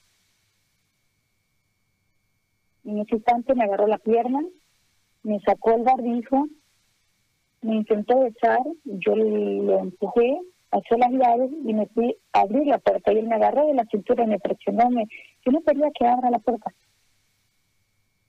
en 2.89 2.99
ese 2.99 3.15
instante 3.15 3.55
me 3.55 3.63
agarró 3.63 3.87
la 3.87 3.97
pierna 3.97 4.41
me 5.23 5.39
sacó 5.41 5.71
el 5.75 5.83
barbijo 5.83 6.47
me 7.61 7.75
intentó 7.75 8.19
besar 8.19 8.59
yo 8.83 9.15
lo 9.15 9.79
empujé 9.79 10.39
hacia 10.71 10.97
las 10.97 11.11
llaves 11.11 11.51
y 11.65 11.73
me 11.73 11.87
fui 11.87 12.15
a 12.33 12.41
abrir 12.41 12.67
la 12.67 12.77
puerta 12.77 13.11
y 13.11 13.17
él 13.17 13.27
me 13.27 13.35
agarró 13.35 13.65
de 13.67 13.73
la 13.73 13.85
cintura 13.85 14.23
y 14.23 14.27
me 14.27 14.39
presionó 14.39 14.89
me 14.89 15.05
yo 15.45 15.51
no 15.51 15.61
quería 15.61 15.89
que 15.97 16.05
abra 16.05 16.29
la 16.29 16.39
puerta 16.39 16.71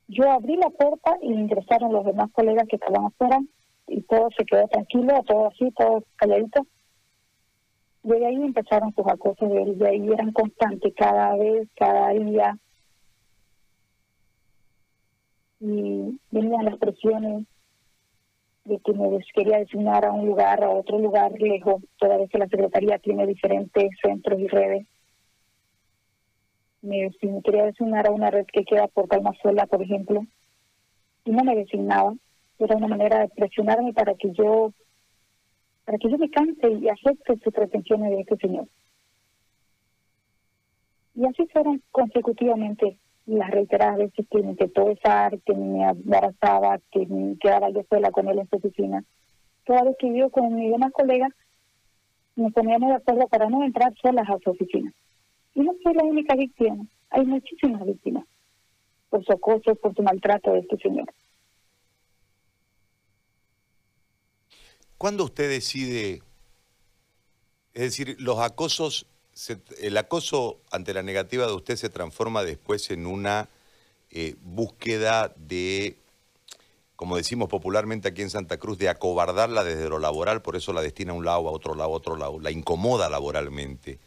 yo 0.09 0.29
abrí 0.29 0.57
la 0.57 0.71
puerta 0.71 1.17
y 1.23 1.33
ingresaron 1.33 1.93
los 1.93 2.05
demás 2.05 2.31
colegas 2.33 2.67
que 2.69 2.77
estaban 2.77 3.07
afuera 3.07 3.39
y 3.87 4.03
todo 4.03 4.29
se 4.37 4.45
quedó 4.45 4.67
tranquilo, 4.69 5.23
todo 5.27 5.49
así, 5.49 5.71
todo 5.77 6.03
calladito. 6.17 6.67
Y 8.03 8.09
de 8.09 8.27
ahí 8.27 8.43
empezaron 8.43 8.95
sus 8.95 9.07
acosos 9.07 9.49
de 9.49 9.63
él, 9.63 9.79
de 9.79 9.89
ahí 9.89 10.09
eran 10.09 10.33
constantes 10.33 10.95
cada 10.97 11.37
vez, 11.37 11.69
cada 11.77 12.11
día. 12.11 12.57
Y 15.61 16.19
venían 16.31 16.65
las 16.65 16.79
presiones 16.79 17.47
de 18.65 18.79
que 18.79 18.93
me 18.93 19.19
quería 19.35 19.59
designar 19.59 20.05
a 20.05 20.13
un 20.13 20.27
lugar, 20.27 20.63
a 20.63 20.71
otro 20.71 20.99
lugar 20.99 21.33
lejos, 21.33 21.83
toda 21.99 22.19
vez 22.19 22.31
que 22.31 22.39
la 22.39 22.49
Secretaría 22.49 22.99
tiene 22.99 23.27
diferentes 23.27 23.91
centros 24.03 24.39
y 24.39 24.47
redes. 24.49 24.87
Me, 26.83 27.11
si 27.21 27.27
me 27.27 27.43
quería 27.43 27.67
designar 27.67 28.07
a 28.07 28.11
una 28.11 28.31
red 28.31 28.47
que 28.47 28.65
queda 28.65 28.89
por 28.89 29.09
Calmazuela, 29.09 29.67
por 29.67 29.83
ejemplo, 29.83 30.25
y 31.25 31.31
no 31.31 31.45
me 31.45 31.57
designaba, 31.57 32.15
era 32.59 32.77
una 32.77 32.89
manera 32.89 33.21
de 33.21 33.29
presionarme 33.29 33.93
para 33.93 34.15
que 34.15 34.33
yo 34.33 34.73
para 35.85 35.99
que 35.99 36.11
yo 36.11 36.19
me 36.19 36.31
canse 36.31 36.71
y 36.71 36.89
acepte 36.89 37.37
sus 37.43 37.53
pretensiones 37.53 38.11
de 38.11 38.21
este 38.21 38.37
señor. 38.37 38.69
Y 41.17 41.27
así 41.27 41.47
fueron 41.53 41.83
consecutivamente 41.91 42.97
las 43.27 43.51
reiteradas 43.51 43.99
veces 43.99 44.27
que 44.31 44.43
me 44.43 44.51
intentó 44.51 44.87
besar, 44.87 45.39
que 45.41 45.55
me 45.55 45.89
embarazaba, 45.89 46.81
que 46.91 47.07
me 47.07 47.37
quedaba 47.39 47.71
yo 47.71 47.85
sola 47.89 48.11
con 48.11 48.29
él 48.29 48.39
en 48.39 48.49
su 48.49 48.57
oficina. 48.57 49.05
Cada 49.65 49.85
vez 49.85 49.97
que 49.99 50.17
yo 50.17 50.31
con 50.31 50.55
mis 50.55 50.71
demás 50.71 50.93
colegas 50.93 51.31
nos 52.37 52.53
poníamos 52.53 52.91
de 52.91 52.97
acuerdo 52.97 53.29
para 53.29 53.49
no 53.49 53.65
entrar 53.65 53.95
solas 54.01 54.29
a 54.29 54.39
su 54.39 54.51
oficina. 54.51 54.93
Y 55.55 55.61
no 55.61 55.73
soy 55.83 55.95
la 55.95 56.05
única 56.05 56.35
víctima, 56.35 56.85
hay 57.11 57.27
muchísimas 57.27 57.85
víctimas 57.85 58.25
por 59.11 59.25
su 59.25 59.33
acoso, 59.33 59.75
por 59.75 59.95
su 59.95 60.03
maltrato 60.03 60.53
de 60.53 60.61
este 60.61 60.77
señor. 60.79 61.13
¿Cuándo 64.97 65.25
usted 65.25 65.49
decide, 65.49 66.23
es 67.75 67.83
decir, 67.83 68.17
los 68.21 68.39
acosos, 68.39 69.07
el 69.49 69.97
acoso 69.97 70.61
ante 70.71 70.93
la 70.93 71.03
negativa 71.03 71.47
de 71.47 71.53
usted 71.53 71.77
se 71.77 71.89
transforma 71.89 72.43
después 72.43 72.91
en 72.91 73.07
una 73.07 73.49
eh, 74.11 74.35
búsqueda 74.43 75.33
de, 75.37 75.97
como 76.97 77.17
decimos 77.17 77.49
popularmente 77.49 78.09
aquí 78.09 78.23
en 78.23 78.31
Santa 78.31 78.59
Cruz, 78.59 78.79
de 78.79 78.89
acobardarla 78.89 79.65
desde 79.65 79.89
lo 79.89 79.99
laboral, 79.99 80.43
por 80.43 80.57
eso 80.57 80.73
la 80.73 80.83
destina 80.83 81.13
a 81.13 81.15
un 81.15 81.25
lado, 81.25 81.49
a 81.49 81.53
otro 81.53 81.75
lado, 81.75 81.93
a 81.93 81.97
otro 81.97 82.17
lado, 82.17 82.39
la 82.41 82.51
incomoda 82.51 83.09
laboralmente. 83.09 83.99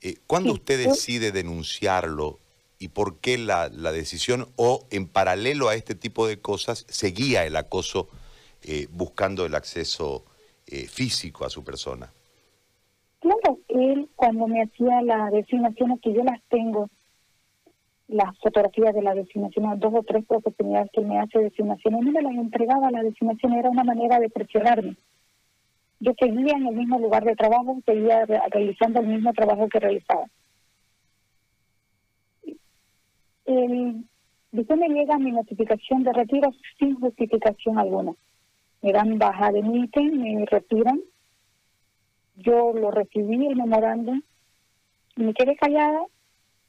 Eh, 0.00 0.16
¿Cuándo 0.26 0.52
usted 0.52 0.84
decide 0.88 1.30
denunciarlo 1.30 2.40
y 2.78 2.88
por 2.88 3.18
qué 3.18 3.38
la, 3.38 3.68
la, 3.68 3.92
decisión 3.92 4.48
o 4.56 4.86
en 4.90 5.06
paralelo 5.06 5.68
a 5.68 5.76
este 5.76 5.94
tipo 5.94 6.26
de 6.26 6.40
cosas 6.40 6.84
seguía 6.88 7.46
el 7.46 7.54
acoso 7.54 8.08
eh, 8.62 8.88
buscando 8.90 9.46
el 9.46 9.54
acceso 9.54 10.24
físico 10.88 11.44
a 11.44 11.50
su 11.50 11.62
persona? 11.62 12.10
Claro, 13.22 13.60
él 13.74 14.08
cuando 14.16 14.46
me 14.46 14.62
hacía 14.62 15.02
la 15.02 15.30
designación, 15.30 15.98
que 15.98 16.12
yo 16.12 16.22
las 16.24 16.40
tengo, 16.48 16.88
las 18.08 18.38
fotografías 18.38 18.94
de 18.94 19.02
la 19.02 19.14
designación, 19.14 19.78
dos 19.80 19.94
o 19.94 20.02
tres 20.02 20.24
oportunidades 20.28 20.90
que 20.92 21.00
me 21.00 21.18
hace 21.18 21.38
designación, 21.38 21.94
no 21.94 22.12
me 22.12 22.22
las 22.22 22.34
entregaba 22.34 22.90
la 22.90 23.02
designación, 23.02 23.54
era 23.54 23.70
una 23.70 23.84
manera 23.84 24.18
de 24.18 24.28
presionarme 24.28 24.96
yo 26.02 26.12
seguía 26.18 26.54
en 26.56 26.66
el 26.66 26.74
mismo 26.74 26.98
lugar 26.98 27.24
de 27.24 27.36
trabajo, 27.36 27.80
seguía 27.86 28.26
realizando 28.26 28.98
el 28.98 29.06
mismo 29.06 29.32
trabajo 29.32 29.68
que 29.68 29.78
realizaba. 29.78 30.26
El, 33.44 34.04
después 34.50 34.80
me 34.80 34.88
llega 34.88 35.16
mi 35.18 35.30
notificación 35.30 36.02
de 36.02 36.12
retiro 36.12 36.50
sin 36.76 36.98
justificación 36.98 37.78
alguna. 37.78 38.14
Me 38.82 38.92
dan 38.92 39.16
baja 39.16 39.52
de 39.52 39.62
mi 39.62 39.88
me 39.94 40.44
retiran. 40.46 41.00
Yo 42.42 42.72
lo 42.72 42.90
recibí, 42.90 43.46
el 43.46 43.56
memorándum, 43.56 44.22
me 45.16 45.34
quedé 45.34 45.56
callada. 45.56 46.04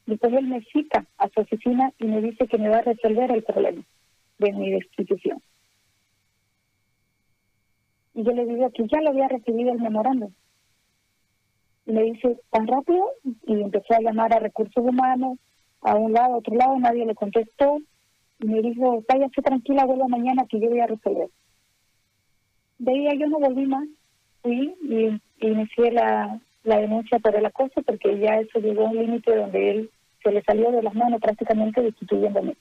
Después 0.05 0.33
él 0.33 0.47
me 0.47 0.61
cita 0.65 1.05
a 1.17 1.29
su 1.29 1.41
oficina 1.41 1.93
y 1.97 2.05
me 2.05 2.21
dice 2.21 2.47
que 2.47 2.57
me 2.57 2.69
va 2.69 2.77
a 2.77 2.81
resolver 2.81 3.31
el 3.31 3.43
problema 3.43 3.83
de 4.39 4.51
mi 4.51 4.71
destitución. 4.71 5.41
Y 8.13 8.23
yo 8.23 8.31
le 8.31 8.45
digo 8.45 8.69
que 8.71 8.85
ya 8.87 9.01
lo 9.01 9.09
había 9.09 9.27
recibido 9.27 9.71
el 9.71 9.79
memorando. 9.79 10.29
Y 11.85 11.93
me 11.93 12.03
dice, 12.03 12.39
¿tan 12.51 12.67
rápido? 12.67 13.05
Y 13.47 13.61
empezó 13.61 13.93
a 13.93 14.01
llamar 14.01 14.33
a 14.33 14.39
recursos 14.39 14.83
humanos, 14.83 15.37
a 15.81 15.95
un 15.95 16.13
lado, 16.13 16.35
a 16.35 16.37
otro 16.37 16.55
lado, 16.55 16.77
nadie 16.79 17.05
le 17.05 17.15
contestó. 17.15 17.79
Y 18.39 18.47
me 18.47 18.61
dijo, 18.61 19.03
váyase 19.07 19.41
tranquila, 19.41 19.85
vuelva 19.85 20.07
mañana 20.07 20.45
que 20.47 20.59
yo 20.59 20.69
voy 20.69 20.79
a 20.79 20.87
resolver. 20.87 21.29
De 22.77 22.91
ahí 22.91 23.19
yo 23.19 23.27
no 23.27 23.39
volví 23.39 23.65
más. 23.65 23.87
Fui 24.41 24.75
y, 24.81 25.21
inicié 25.47 25.91
la, 25.91 26.39
la 26.63 26.77
denuncia 26.77 27.19
por 27.19 27.35
el 27.35 27.45
acoso 27.45 27.81
porque 27.83 28.19
ya 28.19 28.39
eso 28.39 28.59
llegó 28.59 28.87
a 28.87 28.89
un 28.89 28.97
límite 28.97 29.35
donde 29.35 29.71
él 29.71 29.91
se 30.21 30.31
le 30.31 30.41
salió 30.43 30.71
de 30.71 30.83
las 30.83 30.95
manos 30.95 31.19
prácticamente 31.21 31.81
destituyéndome. 31.81 32.55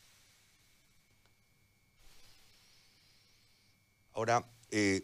Ahora, 4.14 4.45
eh, 4.71 5.03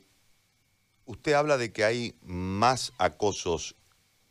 usted 1.07 1.33
habla 1.33 1.57
de 1.57 1.73
que 1.73 1.85
hay 1.85 2.15
más 2.23 2.93
acosos 2.99 3.75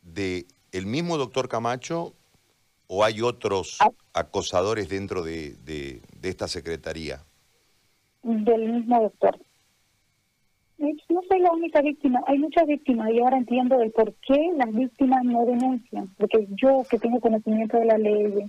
de 0.02 0.46
el 0.72 0.86
mismo 0.86 1.16
doctor 1.16 1.48
Camacho 1.48 2.14
o 2.86 3.04
hay 3.04 3.20
otros 3.20 3.78
ah. 3.80 3.90
acosadores 4.12 4.88
dentro 4.88 5.22
de, 5.22 5.56
de, 5.64 6.00
esta 6.22 6.48
secretaría? 6.48 7.22
Del 8.22 8.72
mismo 8.72 9.02
doctor. 9.02 9.38
No 10.78 11.22
soy 11.28 11.40
la 11.40 11.50
única 11.50 11.82
víctima, 11.82 12.22
hay 12.28 12.38
muchas 12.38 12.64
víctimas 12.64 13.10
y 13.10 13.18
ahora 13.18 13.36
entiendo 13.36 13.82
el 13.82 13.90
por 13.90 14.14
qué 14.14 14.52
las 14.56 14.72
víctimas 14.72 15.24
no 15.24 15.44
denuncian, 15.44 16.06
porque 16.16 16.46
yo 16.50 16.84
que 16.88 17.00
tengo 17.00 17.18
conocimiento 17.18 17.78
de 17.78 17.86
la 17.86 17.98
ley, 17.98 18.44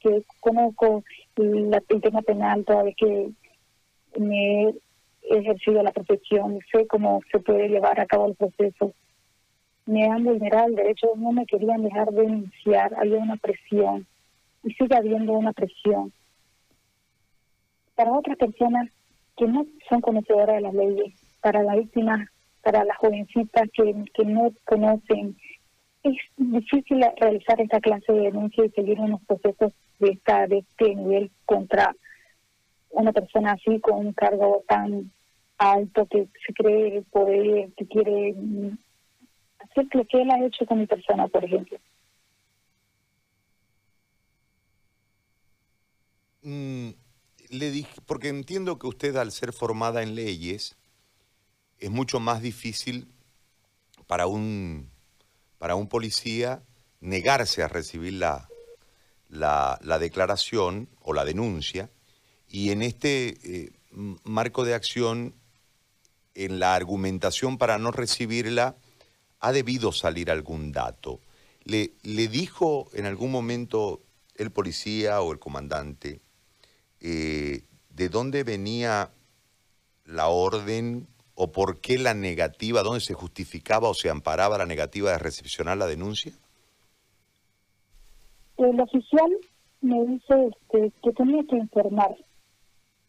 que 0.00 0.22
conozco 0.40 1.04
la, 1.36 1.82
el 1.86 2.00
tema 2.00 2.22
penal, 2.22 2.64
toda 2.64 2.84
vez 2.84 2.96
que 2.96 3.28
me 4.18 4.62
he 4.64 4.74
ejercido 5.28 5.82
la 5.82 5.92
profesión, 5.92 6.58
sé 6.72 6.86
cómo 6.86 7.20
se 7.30 7.38
puede 7.40 7.68
llevar 7.68 8.00
a 8.00 8.06
cabo 8.06 8.28
el 8.28 8.34
proceso. 8.34 8.94
Me 9.84 10.08
han 10.08 10.24
vulnerado 10.24 10.68
el 10.68 10.76
derecho, 10.76 11.08
no 11.16 11.32
me 11.32 11.44
querían 11.44 11.82
dejar 11.82 12.10
denunciar, 12.12 12.94
había 12.94 13.18
una 13.18 13.36
presión 13.36 14.06
y 14.62 14.72
sigue 14.72 14.96
habiendo 14.96 15.34
una 15.34 15.52
presión. 15.52 16.14
Para 17.94 18.12
otras 18.12 18.38
personas 18.38 18.88
que 19.36 19.46
no 19.46 19.66
son 19.90 20.00
conocedoras 20.00 20.56
de 20.56 20.62
las 20.62 20.74
leyes, 20.74 21.23
para 21.44 21.62
la 21.62 21.76
víctima 21.76 22.26
para 22.62 22.82
las 22.84 22.96
jovencitas 22.96 23.68
que, 23.74 23.94
que 24.14 24.24
no 24.24 24.50
conocen. 24.64 25.36
Es 26.02 26.16
difícil 26.38 27.04
realizar 27.20 27.60
esta 27.60 27.80
clase 27.80 28.10
de 28.10 28.22
denuncia 28.22 28.64
y 28.64 28.70
seguir 28.70 28.98
unos 28.98 29.20
procesos 29.26 29.74
de, 29.98 30.12
esta, 30.12 30.46
de 30.46 30.58
este 30.58 30.94
nivel 30.94 31.30
contra 31.44 31.94
una 32.88 33.12
persona 33.12 33.52
así 33.52 33.78
con 33.80 34.06
un 34.06 34.12
cargo 34.14 34.64
tan 34.66 35.12
alto 35.58 36.06
que 36.06 36.26
se 36.46 36.54
cree 36.54 36.96
el 36.96 37.04
poder, 37.04 37.70
que 37.76 37.86
quiere 37.86 38.34
hacer 39.58 39.86
lo 39.92 40.04
que 40.06 40.22
él 40.22 40.30
ha 40.30 40.46
hecho 40.46 40.64
con 40.64 40.78
mi 40.78 40.86
persona, 40.86 41.28
por 41.28 41.44
ejemplo. 41.44 41.78
Mm, 46.40 46.90
le 47.50 47.70
dije, 47.70 48.00
porque 48.06 48.28
entiendo 48.28 48.78
que 48.78 48.86
usted 48.86 49.16
al 49.16 49.30
ser 49.30 49.52
formada 49.52 50.02
en 50.02 50.14
leyes 50.14 50.78
es 51.78 51.90
mucho 51.90 52.20
más 52.20 52.42
difícil 52.42 53.08
para 54.06 54.26
un, 54.26 54.90
para 55.58 55.74
un 55.74 55.88
policía 55.88 56.62
negarse 57.00 57.62
a 57.62 57.68
recibir 57.68 58.14
la, 58.14 58.48
la, 59.28 59.78
la 59.82 59.98
declaración 59.98 60.88
o 61.00 61.12
la 61.12 61.24
denuncia 61.24 61.90
y 62.48 62.70
en 62.70 62.82
este 62.82 63.36
eh, 63.42 63.72
marco 64.24 64.64
de 64.64 64.74
acción, 64.74 65.34
en 66.34 66.58
la 66.58 66.74
argumentación 66.74 67.58
para 67.58 67.78
no 67.78 67.90
recibirla, 67.90 68.76
ha 69.40 69.52
debido 69.52 69.92
salir 69.92 70.30
algún 70.30 70.72
dato. 70.72 71.20
¿Le, 71.64 71.92
le 72.02 72.28
dijo 72.28 72.88
en 72.92 73.06
algún 73.06 73.30
momento 73.30 74.02
el 74.36 74.50
policía 74.50 75.20
o 75.20 75.32
el 75.32 75.38
comandante 75.38 76.20
eh, 77.00 77.64
de 77.90 78.08
dónde 78.08 78.44
venía 78.44 79.10
la 80.04 80.28
orden 80.28 81.08
o 81.34 81.50
por 81.50 81.80
qué 81.80 81.98
la 81.98 82.14
negativa, 82.14 82.82
dónde 82.82 83.00
se 83.00 83.14
justificaba 83.14 83.88
o 83.88 83.94
se 83.94 84.10
amparaba 84.10 84.58
la 84.58 84.66
negativa 84.66 85.10
de 85.10 85.18
recepcionar 85.18 85.76
la 85.76 85.86
denuncia? 85.86 86.32
El 88.56 88.80
oficial 88.80 89.30
me 89.80 90.04
dice 90.06 90.48
este, 90.48 90.92
que 91.02 91.12
tenía 91.12 91.42
que 91.44 91.56
informar 91.56 92.14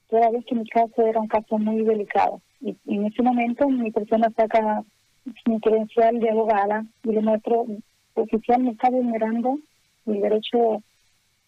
toda 0.10 0.32
vez 0.32 0.46
que 0.46 0.56
mi 0.56 0.68
caso 0.68 1.06
era 1.06 1.20
un 1.20 1.28
caso 1.28 1.58
muy 1.58 1.84
delicado. 1.84 2.42
Y, 2.62 2.76
en 2.88 3.06
ese 3.06 3.22
momento 3.22 3.68
mi 3.70 3.92
persona 3.92 4.32
saca 4.36 4.84
mi 5.46 5.60
credencial 5.60 6.20
de 6.20 6.30
abogada 6.30 6.86
y 7.04 7.12
le 7.12 7.22
muestro, 7.22 7.66
oficial 8.16 8.64
me 8.64 8.72
está 8.72 8.90
vulnerando 8.90 9.60
mi 10.06 10.20
derecho 10.20 10.82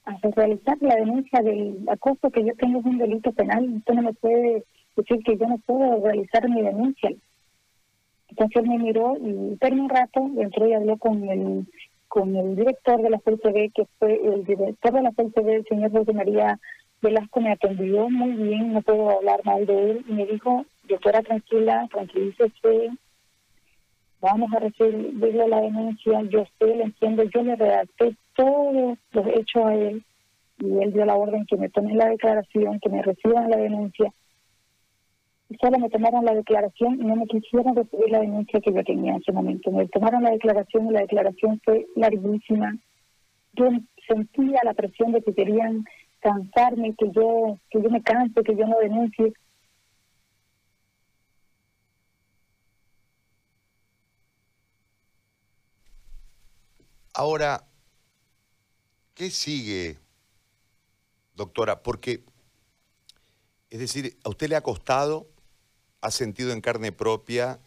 a 0.06 0.18
realizar 0.36 0.78
la 0.82 0.96
denuncia 0.96 1.42
del 1.42 1.84
acoso 1.88 2.30
que 2.32 2.46
yo 2.46 2.54
tengo 2.56 2.80
es 2.80 2.86
un 2.86 2.98
delito 2.98 3.32
penal. 3.34 3.70
Usted 3.76 3.94
no 3.94 4.02
me 4.04 4.13
puede 4.13 4.63
decir 4.98 5.24
que 5.24 5.38
yo 5.38 5.48
no 5.48 5.58
puedo 5.60 6.04
realizar 6.04 6.50
mi 6.50 6.62
denuncia. 6.62 7.12
Entonces 8.30 8.64
él 8.64 8.70
me 8.70 8.80
miró 8.80 9.16
y 9.20 9.56
terminó 9.58 9.84
un 9.84 9.90
rato, 9.90 10.30
entró 10.38 10.68
y 10.68 10.74
habló 10.74 10.98
con 10.98 11.24
el 11.30 11.66
con 12.08 12.36
el 12.36 12.56
director 12.56 13.02
de 13.02 13.10
la 13.10 13.20
CLCB, 13.20 13.74
que 13.74 13.86
fue 14.00 14.20
el 14.24 14.44
director 14.46 14.94
de 14.94 15.02
la 15.02 15.12
CLCB, 15.12 15.48
el 15.50 15.66
señor 15.66 15.92
José 15.92 16.14
María 16.14 16.60
Velasco 17.02 17.42
me 17.42 17.52
atendió 17.52 18.10
muy 18.10 18.32
bien, 18.32 18.74
no 18.74 18.82
puedo 18.82 19.10
hablar 19.10 19.42
mal 19.46 19.66
de 19.66 19.92
él, 19.92 20.06
y 20.08 20.14
me 20.14 20.26
dijo, 20.26 20.66
doctora, 20.88 21.22
tranquila, 21.22 21.88
tranquilícese, 21.92 22.90
vamos 24.20 24.52
a 24.54 24.60
recibirle 24.60 25.48
la 25.48 25.62
denuncia, 25.62 26.22
yo 26.24 26.46
sé, 26.58 26.66
le 26.66 26.84
entiendo, 26.86 27.24
yo 27.24 27.44
le 27.44 27.56
redacté 27.56 28.16
todos 28.36 28.98
los 29.12 29.28
hechos 29.28 29.66
a 29.66 29.76
él, 29.76 30.04
y 30.60 30.78
él 30.80 30.94
dio 30.94 31.06
la 31.06 31.16
orden 31.16 31.46
que 31.46 31.58
me 31.58 31.70
tomen 31.70 31.98
la 31.98 32.10
declaración, 32.10 32.80
que 32.80 32.90
me 32.90 33.04
reciban 33.04 33.50
la 33.50 33.58
denuncia, 33.58 34.12
solo 35.62 35.80
me 35.80 35.90
tomaron 35.90 36.26
la 36.26 36.36
declaración 36.36 36.96
y 36.96 37.06
no 37.06 37.16
me 37.16 37.26
quisieron 37.26 37.76
recibir 37.76 38.10
la 38.10 38.20
denuncia 38.20 38.60
que 38.60 38.74
yo 38.74 38.84
tenía 38.84 39.14
en 39.14 39.22
ese 39.22 39.32
momento. 39.32 39.72
Me 39.72 39.88
tomaron 39.88 40.24
la 40.24 40.32
declaración 40.32 40.88
y 40.88 40.92
la 40.92 41.02
declaración 41.02 41.62
fue 41.64 41.88
larguísima. 41.96 42.76
Yo 43.54 43.70
sentía 44.08 44.60
la 44.64 44.74
presión 44.74 45.14
de 45.14 45.22
que 45.22 45.34
querían 45.34 45.86
cansarme, 46.20 46.96
que 46.96 47.12
yo, 47.12 47.58
que 47.70 47.82
yo 47.82 47.90
me 47.90 48.04
canse, 48.04 48.44
que 48.44 48.56
yo 48.56 48.68
no 48.68 48.78
denuncie. 48.80 49.34
Ahora, 57.14 57.64
¿qué 59.16 59.32
sigue, 59.32 59.98
doctora? 61.36 61.82
Porque, 61.82 62.24
es 63.72 63.80
decir, 63.80 64.18
a 64.24 64.30
usted 64.30 64.50
le 64.50 64.56
ha 64.56 64.62
costado, 64.62 65.28
ha 66.02 66.12
sentido 66.12 66.52
en 66.52 66.62
carne 66.62 66.92
propia 66.92 67.60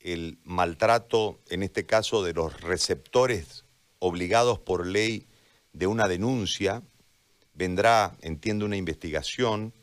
el 0.00 0.38
maltrato, 0.44 1.40
en 1.48 1.62
este 1.62 1.84
caso, 1.86 2.22
de 2.24 2.32
los 2.32 2.60
receptores 2.60 3.64
obligados 3.98 4.58
por 4.58 4.86
ley 4.86 5.26
de 5.72 5.86
una 5.86 6.08
denuncia, 6.08 6.82
vendrá, 7.54 8.16
entiendo, 8.22 8.64
una 8.64 8.76
investigación, 8.76 9.74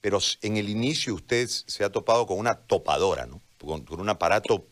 pero 0.00 0.18
en 0.42 0.56
el 0.56 0.68
inicio 0.68 1.14
usted 1.14 1.48
se 1.48 1.84
ha 1.84 1.90
topado 1.90 2.26
con 2.26 2.38
una 2.38 2.56
topadora, 2.56 3.26
¿no? 3.26 3.40
con, 3.58 3.84
un 4.00 4.08
aparato 4.08 4.66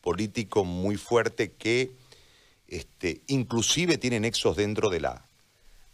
político 0.00 0.64
muy 0.64 0.96
fuerte 0.96 1.52
que 1.52 1.92
este, 2.66 3.20
inclusive 3.26 3.98
tiene 3.98 4.20
nexos 4.20 4.56
dentro 4.56 4.88
de 4.88 5.00
la, 5.00 5.26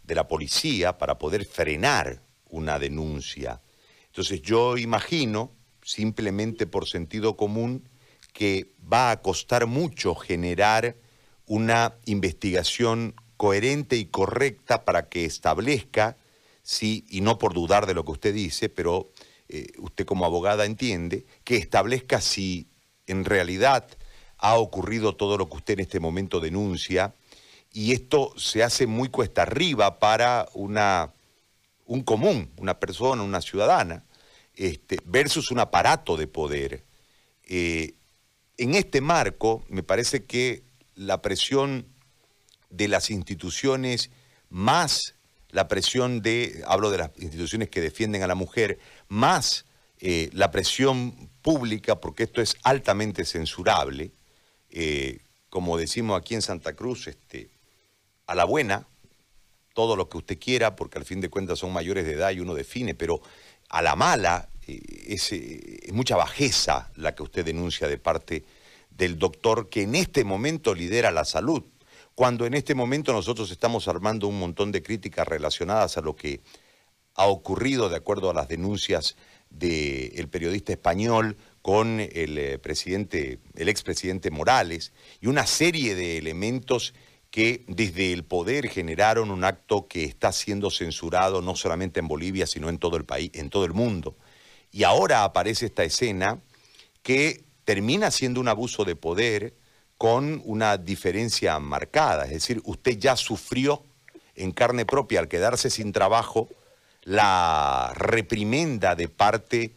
de 0.03 0.15
la 0.15 0.27
policía 0.27 0.97
para 0.97 1.17
poder 1.17 1.45
frenar 1.45 2.21
una 2.49 2.79
denuncia. 2.79 3.61
Entonces 4.05 4.41
yo 4.41 4.77
imagino, 4.77 5.51
simplemente 5.87 6.67
por 6.67 6.85
sentido 6.85 7.37
común, 7.37 7.87
que 8.33 8.73
va 8.91 9.09
a 9.09 9.21
costar 9.21 9.67
mucho 9.67 10.15
generar 10.15 10.97
una 11.45 11.95
investigación 12.03 13.15
coherente 13.37 13.95
y 13.95 14.07
correcta 14.07 14.83
para 14.83 15.07
que 15.07 15.23
establezca, 15.23 16.17
sí, 16.61 17.05
y 17.09 17.21
no 17.21 17.37
por 17.37 17.53
dudar 17.53 17.85
de 17.85 17.93
lo 17.93 18.03
que 18.03 18.11
usted 18.11 18.33
dice, 18.33 18.67
pero 18.67 19.11
eh, 19.47 19.67
usted 19.77 20.05
como 20.05 20.25
abogada 20.25 20.65
entiende, 20.65 21.25
que 21.45 21.55
establezca 21.55 22.19
si 22.19 22.67
en 23.05 23.23
realidad 23.23 23.87
ha 24.37 24.57
ocurrido 24.57 25.15
todo 25.15 25.37
lo 25.37 25.47
que 25.47 25.55
usted 25.55 25.75
en 25.75 25.79
este 25.79 26.01
momento 26.01 26.41
denuncia, 26.41 27.13
y 27.71 27.93
esto 27.93 28.33
se 28.35 28.61
hace 28.61 28.87
muy 28.87 29.07
cuesta 29.07 29.43
arriba 29.43 29.99
para 29.99 30.49
una, 30.53 31.13
un 31.85 32.03
común, 32.03 32.51
una 32.57 32.77
persona, 32.77 33.23
una 33.23 33.39
ciudadana, 33.39 34.03
este, 34.57 34.99
versus 35.05 35.51
un 35.51 35.59
aparato 35.59 36.17
de 36.17 36.27
poder. 36.27 36.83
Eh, 37.43 37.93
en 38.57 38.75
este 38.75 38.99
marco, 38.99 39.63
me 39.69 39.83
parece 39.83 40.25
que 40.25 40.63
la 40.95 41.21
presión 41.21 41.85
de 42.69 42.89
las 42.89 43.09
instituciones 43.09 44.09
más 44.49 45.17
la 45.49 45.67
presión 45.67 46.21
de, 46.21 46.63
hablo 46.67 46.91
de 46.91 46.97
las 46.97 47.11
instituciones 47.17 47.69
que 47.69 47.81
defienden 47.81 48.23
a 48.23 48.27
la 48.27 48.35
mujer, 48.35 48.79
más 49.07 49.65
eh, 49.99 50.29
la 50.33 50.51
presión 50.51 51.29
pública, 51.41 51.99
porque 51.99 52.23
esto 52.23 52.41
es 52.41 52.57
altamente 52.63 53.25
censurable, 53.25 54.11
eh, 54.69 55.19
como 55.49 55.77
decimos 55.77 56.19
aquí 56.19 56.35
en 56.35 56.41
Santa 56.41 56.75
Cruz, 56.75 57.07
este, 57.07 57.49
a 58.25 58.35
la 58.35 58.43
buena, 58.43 58.87
todo 59.73 59.95
lo 59.95 60.09
que 60.09 60.17
usted 60.17 60.39
quiera, 60.39 60.75
porque 60.75 60.97
al 60.97 61.05
fin 61.05 61.21
de 61.21 61.29
cuentas 61.29 61.59
son 61.59 61.71
mayores 61.71 62.05
de 62.05 62.13
edad 62.13 62.31
y 62.31 62.39
uno 62.39 62.53
define, 62.53 62.95
pero 62.95 63.21
a 63.69 63.81
la 63.81 63.95
mala 63.95 64.49
eh, 64.67 64.81
es, 65.07 65.31
es 65.31 65.93
mucha 65.93 66.15
bajeza 66.15 66.91
la 66.95 67.15
que 67.15 67.23
usted 67.23 67.45
denuncia 67.45 67.87
de 67.87 67.97
parte 67.97 68.45
del 68.89 69.19
doctor 69.19 69.69
que 69.69 69.83
en 69.83 69.95
este 69.95 70.23
momento 70.23 70.73
lidera 70.73 71.11
la 71.11 71.25
salud 71.25 71.63
cuando 72.17 72.47
en 72.47 72.55
este 72.55 72.73
momento 72.73 73.13
nosotros 73.13 73.51
estamos 73.51 73.87
armando 73.87 74.27
un 74.27 74.39
montón 74.39 74.71
de 74.71 74.81
críticas 74.81 75.27
relacionadas 75.27 75.97
a 75.97 76.01
lo 76.01 76.15
que 76.15 76.41
ha 77.13 77.27
ocurrido 77.27 77.89
de 77.89 77.97
acuerdo 77.97 78.31
a 78.31 78.33
las 78.33 78.47
denuncias 78.47 79.15
del 79.51 80.27
periodista 80.27 80.71
español 80.71 81.37
con 81.61 81.99
el 81.99 82.39
eh, 82.39 82.57
presidente, 82.57 83.37
el 83.53 83.69
expresidente 83.69 84.31
Morales, 84.31 84.93
y 85.21 85.27
una 85.27 85.45
serie 85.45 85.93
de 85.93 86.17
elementos 86.17 86.95
que 87.31 87.65
desde 87.67 88.13
el 88.13 88.23
poder 88.23 88.69
generaron 88.69 89.31
un 89.31 89.43
acto 89.43 89.87
que 89.87 90.03
está 90.03 90.31
siendo 90.31 90.71
censurado 90.71 91.41
no 91.41 91.55
solamente 91.55 91.99
en 91.99 92.07
Bolivia, 92.07 92.47
sino 92.47 92.69
en 92.69 92.77
todo 92.77 92.97
el 92.97 93.05
país, 93.05 93.31
en 93.33 93.49
todo 93.49 93.65
el 93.65 93.73
mundo. 93.73 94.15
Y 94.71 94.83
ahora 94.83 95.23
aparece 95.23 95.65
esta 95.67 95.83
escena 95.83 96.41
que 97.03 97.43
termina 97.63 98.11
siendo 98.11 98.39
un 98.39 98.47
abuso 98.47 98.85
de 98.85 98.95
poder, 98.95 99.53
con 99.97 100.41
una 100.45 100.77
diferencia 100.77 101.59
marcada. 101.59 102.25
Es 102.25 102.31
decir, 102.31 102.61
usted 102.65 102.97
ya 102.97 103.15
sufrió 103.15 103.83
en 104.35 104.51
carne 104.51 104.85
propia 104.85 105.19
al 105.19 105.27
quedarse 105.27 105.69
sin 105.69 105.91
trabajo 105.91 106.49
la 107.03 107.93
reprimenda 107.95 108.95
de 108.95 109.09
parte 109.09 109.73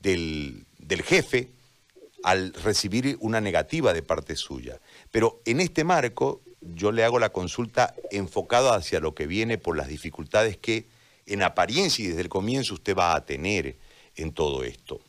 del, 0.00 0.66
jefe 1.04 1.50
al 2.22 2.52
recibir 2.54 3.16
una 3.20 3.40
negativa 3.40 3.92
de 3.92 4.02
parte 4.02 4.36
suya. 4.36 4.80
Pero 5.10 5.40
en 5.44 5.60
este 5.60 5.82
marco 5.82 6.42
yo 6.74 6.92
le 6.92 7.04
hago 7.04 7.18
la 7.18 7.30
consulta 7.30 7.94
enfocada 8.10 8.74
hacia 8.74 9.00
lo 9.00 9.14
que 9.14 9.26
viene 9.26 9.58
por 9.58 9.76
las 9.76 9.88
dificultades 9.88 10.56
que 10.56 10.86
en 11.26 11.42
apariencia 11.42 12.04
y 12.04 12.08
desde 12.08 12.22
el 12.22 12.28
comienzo 12.28 12.74
usted 12.74 12.96
va 12.96 13.14
a 13.14 13.24
tener 13.24 13.76
en 14.16 14.32
todo 14.32 14.64
esto. 14.64 15.00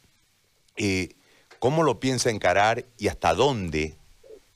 Eh, 0.78 1.10
¿Cómo 1.60 1.84
lo 1.84 2.00
piensa 2.00 2.30
encarar 2.30 2.86
y 2.98 3.08
hasta 3.08 3.34
dónde 3.34 3.96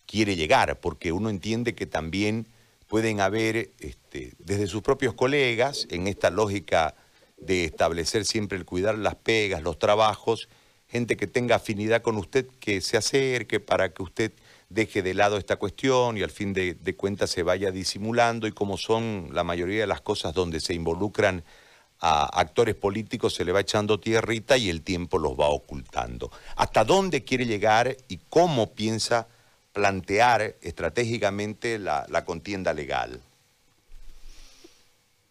quiere 0.06 0.36
llegar? 0.36 0.80
Porque 0.80 1.12
uno 1.12 1.30
entiende 1.30 1.76
que 1.76 1.86
también 1.86 2.48
pueden 2.88 3.22
haber, 3.22 3.72
este, 3.80 4.34
desde 4.40 4.68
sus 4.68 4.82
propios 4.82 5.14
colegas, 5.14 5.88
en 5.92 6.08
esta 6.08 6.30
lógica 6.30 6.96
de 7.38 7.66
establecer 7.66 8.26
siempre 8.26 8.58
el 8.58 8.66
cuidar 8.66 8.98
las 8.98 9.16
pegas, 9.16 9.62
los 9.62 9.80
trabajos, 9.80 10.50
gente 10.88 11.16
que 11.16 11.28
tenga 11.28 11.56
afinidad 11.56 12.02
con 12.02 12.18
usted, 12.18 12.48
que 12.60 12.82
se 12.82 12.98
acerque 12.98 13.60
para 13.60 13.94
que 13.94 14.04
usted 14.04 14.34
deje 14.70 15.02
de 15.02 15.14
lado 15.14 15.38
esta 15.38 15.58
cuestión 15.58 16.18
y 16.18 16.22
al 16.22 16.30
fin 16.30 16.54
de, 16.54 16.78
cuentas 16.96 17.32
se 17.32 17.44
vaya 17.44 17.72
disimulando 17.72 18.48
y 18.48 18.52
como 18.52 18.78
son 18.78 19.30
la 19.34 19.44
mayoría 19.44 19.82
de 19.82 19.88
las 19.88 20.02
cosas 20.02 20.34
donde 20.34 20.60
se 20.60 20.74
involucran 20.74 21.44
a 22.02 22.40
actores 22.40 22.76
políticos 22.76 23.34
se 23.34 23.44
le 23.44 23.52
va 23.52 23.60
echando 23.60 24.00
tierrita 24.00 24.58
y 24.58 24.70
el 24.70 24.84
tiempo 24.84 25.18
los 25.18 25.38
va 25.38 25.50
ocultando. 25.50 26.32
¿Hasta 26.56 26.86
dónde 26.86 27.26
quiere 27.26 27.46
llegar 27.46 27.98
y 28.08 28.20
cómo 28.30 28.74
piensa 28.74 29.28
plantear 29.74 30.56
estratégicamente 30.62 31.78
la, 31.78 32.24
contienda 32.26 32.74
legal? 32.74 33.20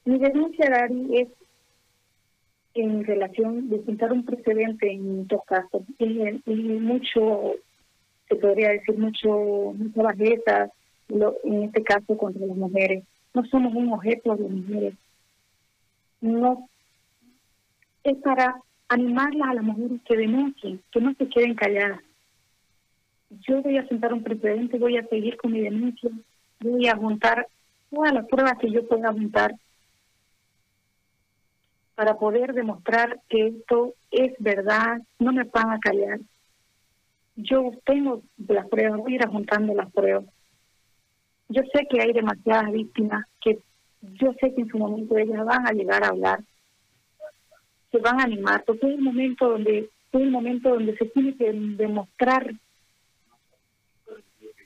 Mi 0.05 0.19
denuncia, 0.19 0.69
Dari, 0.69 1.21
es 1.21 1.29
en 2.75 3.05
relación 3.05 3.69
de 3.71 3.79
pintar 3.79 4.13
un 4.13 4.25
precedente 4.25 4.91
en 4.93 5.27
dos 5.27 5.41
casos. 5.47 5.83
Y, 5.99 6.53
mucho 6.53 7.55
se 8.29 8.37
podría 8.37 8.71
decir 8.71 8.99
mucho, 8.99 9.29
mucha 9.75 10.03
bajeza, 10.03 10.71
en 11.09 11.63
este 11.65 11.83
caso 11.83 12.17
contra 12.17 12.47
las 12.47 12.57
mujeres. 12.57 13.05
No 13.35 13.45
somos 13.47 13.75
un 13.75 13.93
objeto 13.93 14.37
de 14.37 14.49
mujeres. 14.49 14.95
No 16.21 16.69
es 18.05 18.17
para 18.19 18.61
animarlas 18.89 19.49
a 19.49 19.55
las 19.55 19.65
mujeres 19.65 20.01
que 20.05 20.17
denuncien, 20.17 20.81
que 20.91 21.01
no 21.01 21.15
se 21.15 21.29
queden 21.29 21.55
calladas. 21.55 22.01
Yo 23.47 23.63
voy 23.63 23.77
a 23.77 23.87
sentar 23.87 24.13
un 24.13 24.23
precedente, 24.23 24.79
voy 24.79 24.97
a 24.97 25.07
seguir 25.07 25.37
con 25.37 25.53
mi 25.53 25.61
denuncia, 25.61 26.11
voy 26.61 26.89
a 26.89 26.97
juntar 26.97 27.47
todas 27.91 28.13
las 28.13 28.27
pruebas 28.27 28.59
que 28.59 28.71
yo 28.71 28.87
pueda 28.87 29.13
juntar 29.13 29.55
para 31.95 32.17
poder 32.17 32.55
demostrar 32.55 33.21
que 33.29 33.49
esto 33.49 33.95
es 34.11 34.33
verdad, 34.39 34.99
no 35.19 35.33
me 35.33 35.45
van 35.45 35.73
a 35.73 35.81
callar 35.81 36.21
yo 37.39 37.71
tengo 37.85 38.23
las 38.49 38.69
pruebas, 38.69 38.99
voy 38.99 39.13
a 39.13 39.17
ir 39.17 39.29
juntando 39.29 39.73
las 39.73 39.91
pruebas. 39.93 40.25
Yo 41.49 41.63
sé 41.73 41.87
que 41.89 42.01
hay 42.01 42.13
demasiadas 42.13 42.73
víctimas 42.73 43.25
que 43.41 43.59
yo 44.03 44.33
sé 44.41 44.55
que 44.55 44.63
en 44.63 44.69
su 44.69 44.79
momento 44.79 45.17
ellas 45.17 45.45
van 45.47 45.67
a 45.67 45.73
llegar 45.73 46.03
a 46.03 46.09
hablar, 46.09 46.41
se 47.93 47.99
van 47.99 48.21
a 48.21 48.25
animar, 48.25 48.65
porque 48.67 48.89
es 48.89 48.99
un 48.99 49.05
momento 49.05 49.49
donde 49.49 49.79
es 49.79 50.21
un 50.21 50.31
momento 50.31 50.71
donde 50.71 50.97
se 50.97 51.07
tiene 51.07 51.37
que 51.37 51.53
demostrar 51.53 52.53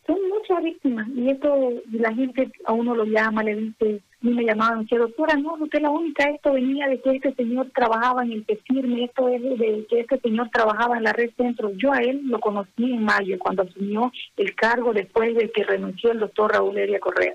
son 0.06 0.18
muchas 0.28 0.62
víctimas 0.62 1.08
y 1.08 1.30
esto 1.30 1.70
la 1.92 2.12
gente 2.12 2.50
a 2.64 2.72
uno 2.72 2.94
lo 2.94 3.04
llama, 3.04 3.42
le 3.42 3.54
dice, 3.54 4.00
a 4.22 4.26
mí 4.26 4.34
me 4.34 4.44
llamaban, 4.44 4.86
que 4.86 4.98
doctora, 4.98 5.36
no, 5.36 5.54
usted 5.54 5.80
la 5.80 5.90
única, 5.90 6.24
esto 6.28 6.52
venía 6.52 6.88
de 6.88 7.00
que 7.00 7.10
este 7.10 7.34
señor 7.34 7.70
trabajaba 7.74 8.24
en 8.24 8.32
el 8.32 8.44
firme, 8.66 9.04
esto 9.04 9.28
es 9.28 9.42
de 9.42 9.86
que 9.88 10.00
este 10.00 10.18
señor 10.20 10.50
trabajaba 10.50 10.96
en 10.96 11.04
la 11.04 11.12
red 11.12 11.30
centro. 11.36 11.70
Yo 11.76 11.92
a 11.92 11.98
él 11.98 12.22
lo 12.24 12.40
conocí 12.40 12.84
en 12.84 13.04
mayo, 13.04 13.38
cuando 13.38 13.62
asumió 13.62 14.12
el 14.36 14.54
cargo 14.54 14.92
después 14.92 15.36
de 15.36 15.50
que 15.50 15.64
renunció 15.64 16.10
el 16.10 16.18
doctor 16.20 16.52
Raúl 16.52 16.78
Heria 16.78 16.98
Correa. 16.98 17.34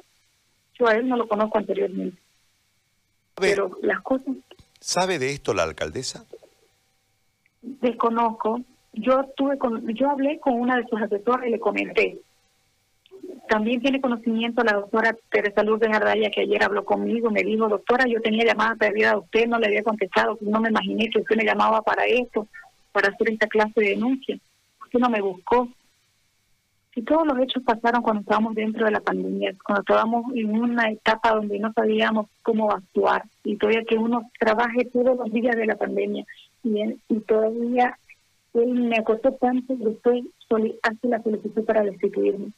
Yo 0.77 0.87
a 0.87 0.95
él 0.95 1.07
no 1.07 1.15
lo 1.15 1.27
conozco 1.27 1.57
anteriormente. 1.57 2.17
Pero 3.35 3.71
las 3.81 4.01
cosas... 4.01 4.35
¿Sabe 4.79 5.19
de 5.19 5.31
esto 5.31 5.53
la 5.53 5.63
alcaldesa? 5.63 6.25
Desconozco. 7.61 8.61
Yo 8.93 9.25
tuve 9.35 9.57
con, 9.57 9.87
yo 9.93 10.09
hablé 10.09 10.39
con 10.39 10.53
una 10.59 10.77
de 10.77 10.87
sus 10.87 11.01
asesoras 11.01 11.47
y 11.47 11.51
le 11.51 11.59
comenté 11.59 12.19
también 13.47 13.81
tiene 13.81 14.01
conocimiento 14.01 14.63
la 14.63 14.73
doctora 14.73 15.15
Teresa 15.29 15.63
Luz 15.63 15.79
de 15.79 15.91
Jardaya, 15.91 16.29
que 16.29 16.41
ayer 16.41 16.63
habló 16.63 16.85
conmigo, 16.85 17.31
me 17.31 17.43
dijo, 17.43 17.67
doctora, 17.67 18.05
yo 18.07 18.21
tenía 18.21 18.45
llamada 18.45 18.75
perdida 18.75 19.11
a 19.11 19.17
usted, 19.17 19.47
no 19.47 19.59
le 19.59 19.67
había 19.67 19.83
contestado, 19.83 20.37
no 20.41 20.59
me 20.59 20.69
imaginé 20.69 21.09
que 21.09 21.19
usted 21.19 21.35
me 21.35 21.45
llamaba 21.45 21.81
para 21.81 22.05
esto, 22.05 22.47
para 22.91 23.09
hacer 23.09 23.31
esta 23.31 23.47
clase 23.47 23.79
de 23.79 23.89
denuncia. 23.89 24.37
Usted 24.83 24.99
no 24.99 25.09
me 25.09 25.21
buscó. 25.21 25.69
Si 26.93 27.03
todos 27.03 27.27
los 27.27 27.37
hechos 27.39 27.63
pasaron 27.63 28.01
cuando 28.01 28.21
estábamos 28.21 28.55
dentro 28.55 28.85
de 28.85 28.91
la 28.91 29.01
pandemia, 29.01 29.53
cuando 29.63 29.81
estábamos 29.81 30.25
en 30.35 30.59
una 30.59 30.89
etapa 30.89 31.31
donde 31.31 31.59
no 31.59 31.71
sabíamos 31.73 32.27
cómo 32.41 32.71
actuar, 32.71 33.23
y 33.43 33.55
todavía 33.55 33.83
que 33.83 33.97
uno 33.97 34.31
trabaje 34.39 34.85
todos 34.85 35.17
los 35.17 35.31
días 35.31 35.55
de 35.55 35.67
la 35.67 35.75
pandemia, 35.75 36.25
y, 36.63 36.81
y 37.07 37.19
todavía 37.21 37.97
él 38.55 38.73
me 38.73 38.97
acostó 38.97 39.31
tanto 39.33 39.77
que 39.77 39.89
estoy 39.91 40.31
hace 40.81 41.07
la 41.07 41.21
solicitud 41.21 41.63
para 41.65 41.83
destituirme 41.83 42.51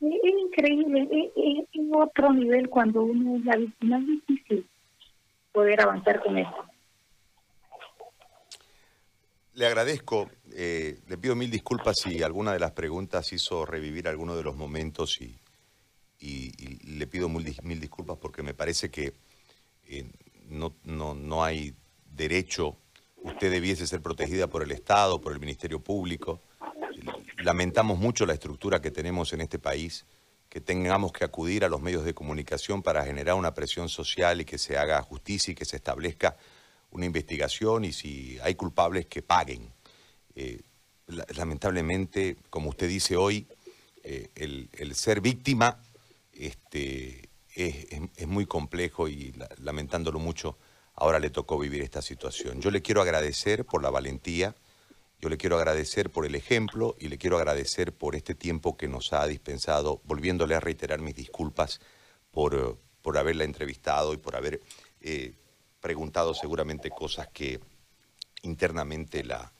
es, 0.00 0.32
increíble, 0.46 1.32
es, 1.36 1.66
otro 1.92 2.32
nivel 2.32 2.68
cuando 2.68 3.02
uno 3.02 3.36
es 3.36 3.44
la 3.44 3.56
víctima, 3.56 3.98
es 3.98 4.06
difícil 4.06 4.66
poder 5.52 5.80
avanzar 5.80 6.22
con 6.22 6.38
esto. 6.38 6.64
Le 9.54 9.66
agradezco, 9.66 10.30
eh, 10.52 11.00
le 11.08 11.18
pido 11.18 11.34
mil 11.34 11.50
disculpas 11.50 11.98
si 11.98 12.22
alguna 12.22 12.52
de 12.52 12.60
las 12.60 12.70
preguntas 12.70 13.32
hizo 13.32 13.66
revivir 13.66 14.08
alguno 14.08 14.36
de 14.36 14.42
los 14.42 14.56
momentos 14.56 15.20
y, 15.20 15.36
le 16.20 17.06
pido 17.06 17.28
mil, 17.28 17.56
mil, 17.62 17.80
disculpas 17.80 18.18
porque 18.18 18.42
me 18.42 18.54
parece 18.54 18.90
que 18.90 19.14
eh, 19.86 20.04
no, 20.48 20.74
no, 20.84 21.14
no 21.14 21.42
hay 21.42 21.74
derecho, 22.14 22.76
usted 23.16 23.50
debiese 23.50 23.86
ser 23.86 24.00
protegida 24.00 24.46
por 24.46 24.62
el 24.62 24.70
Estado, 24.70 25.20
por 25.20 25.32
el 25.32 25.40
Ministerio 25.40 25.80
Público 25.80 26.42
lamentamos 27.42 27.98
mucho 27.98 28.26
la 28.26 28.34
estructura 28.34 28.80
que 28.80 28.90
tenemos 28.90 29.32
en 29.32 29.40
este 29.40 29.58
país, 29.58 30.06
que 30.48 30.60
tengamos 30.60 31.12
que 31.12 31.24
acudir 31.24 31.64
a 31.64 31.68
los 31.68 31.80
medios 31.80 32.04
de 32.04 32.14
comunicación 32.14 32.82
para 32.82 33.04
generar 33.04 33.36
una 33.36 33.54
presión 33.54 33.88
social 33.88 34.40
y 34.40 34.44
que 34.44 34.58
se 34.58 34.76
haga 34.76 35.00
justicia 35.02 35.52
y 35.52 35.54
que 35.54 35.64
se 35.64 35.76
establezca 35.76 36.36
una 36.90 37.06
investigación 37.06 37.84
y 37.84 37.92
si 37.92 38.38
hay 38.42 38.54
culpables 38.56 39.06
que 39.06 39.22
paguen. 39.22 39.72
Eh, 40.34 40.60
lamentablemente, 41.36 42.36
como 42.50 42.70
usted 42.70 42.88
dice 42.88 43.16
hoy, 43.16 43.46
eh, 44.02 44.30
el, 44.34 44.94
ser 44.94 45.20
víctima 45.20 45.80
este, 46.32 47.28
es, 47.54 48.26
muy 48.26 48.46
complejo 48.46 49.08
y 49.08 49.34
lamentándolo 49.58 50.18
mucho, 50.18 50.58
ahora 50.94 51.18
le 51.18 51.30
tocó 51.30 51.58
vivir 51.58 51.82
esta 51.82 52.02
situación. 52.02 52.60
Yo 52.60 52.70
le 52.70 52.82
quiero 52.82 53.02
agradecer 53.02 53.64
por 53.64 53.82
la 53.82 53.90
valentía 53.90 54.54
yo 55.20 55.28
le 55.28 55.36
quiero 55.36 55.58
agradecer 55.58 56.10
por 56.10 56.24
el 56.24 56.34
ejemplo 56.34 56.96
y 56.98 57.08
le 57.08 57.18
quiero 57.18 57.36
agradecer 57.36 57.92
por 57.92 58.16
este 58.16 58.34
tiempo 58.34 58.76
que 58.76 58.88
nos 58.88 59.12
ha 59.12 59.26
dispensado, 59.26 60.00
volviéndole 60.04 60.54
a 60.54 60.60
reiterar 60.60 61.00
mis 61.00 61.14
disculpas 61.14 61.80
por, 62.30 62.78
por 63.02 63.18
haberla 63.18 63.44
entrevistado 63.44 64.14
y 64.14 64.16
por 64.16 64.34
haber 64.34 64.60
eh, 65.02 65.34
preguntado 65.80 66.32
seguramente 66.32 66.90
cosas 66.90 67.28
que 67.28 67.60
internamente 68.42 69.22
la, 69.22 69.52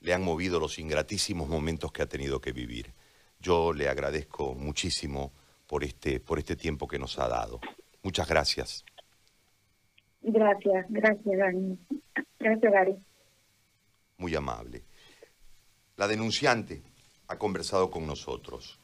le 0.00 0.12
han 0.12 0.22
movido 0.22 0.60
los 0.60 0.78
ingratísimos 0.78 1.48
momentos 1.48 1.90
que 1.90 2.02
ha 2.02 2.06
tenido 2.06 2.40
que 2.40 2.52
vivir. 2.52 2.92
Yo 3.40 3.72
le 3.72 3.88
agradezco 3.88 4.54
muchísimo 4.54 5.32
por 5.66 5.84
este, 5.84 6.20
por 6.20 6.38
este 6.38 6.54
tiempo 6.54 6.86
que 6.86 6.98
nos 6.98 7.18
ha 7.18 7.28
dado. 7.28 7.60
Muchas 8.02 8.28
gracias. 8.28 8.84
Gracias, 10.20 10.86
gracias, 10.90 11.38
Dani. 11.38 11.78
Gracias, 12.38 12.72
Gary. 12.72 12.96
Muy 14.18 14.34
amable. 14.34 14.87
La 15.98 16.06
denunciante 16.06 16.80
ha 17.26 17.38
conversado 17.38 17.90
con 17.90 18.06
nosotros. 18.06 18.77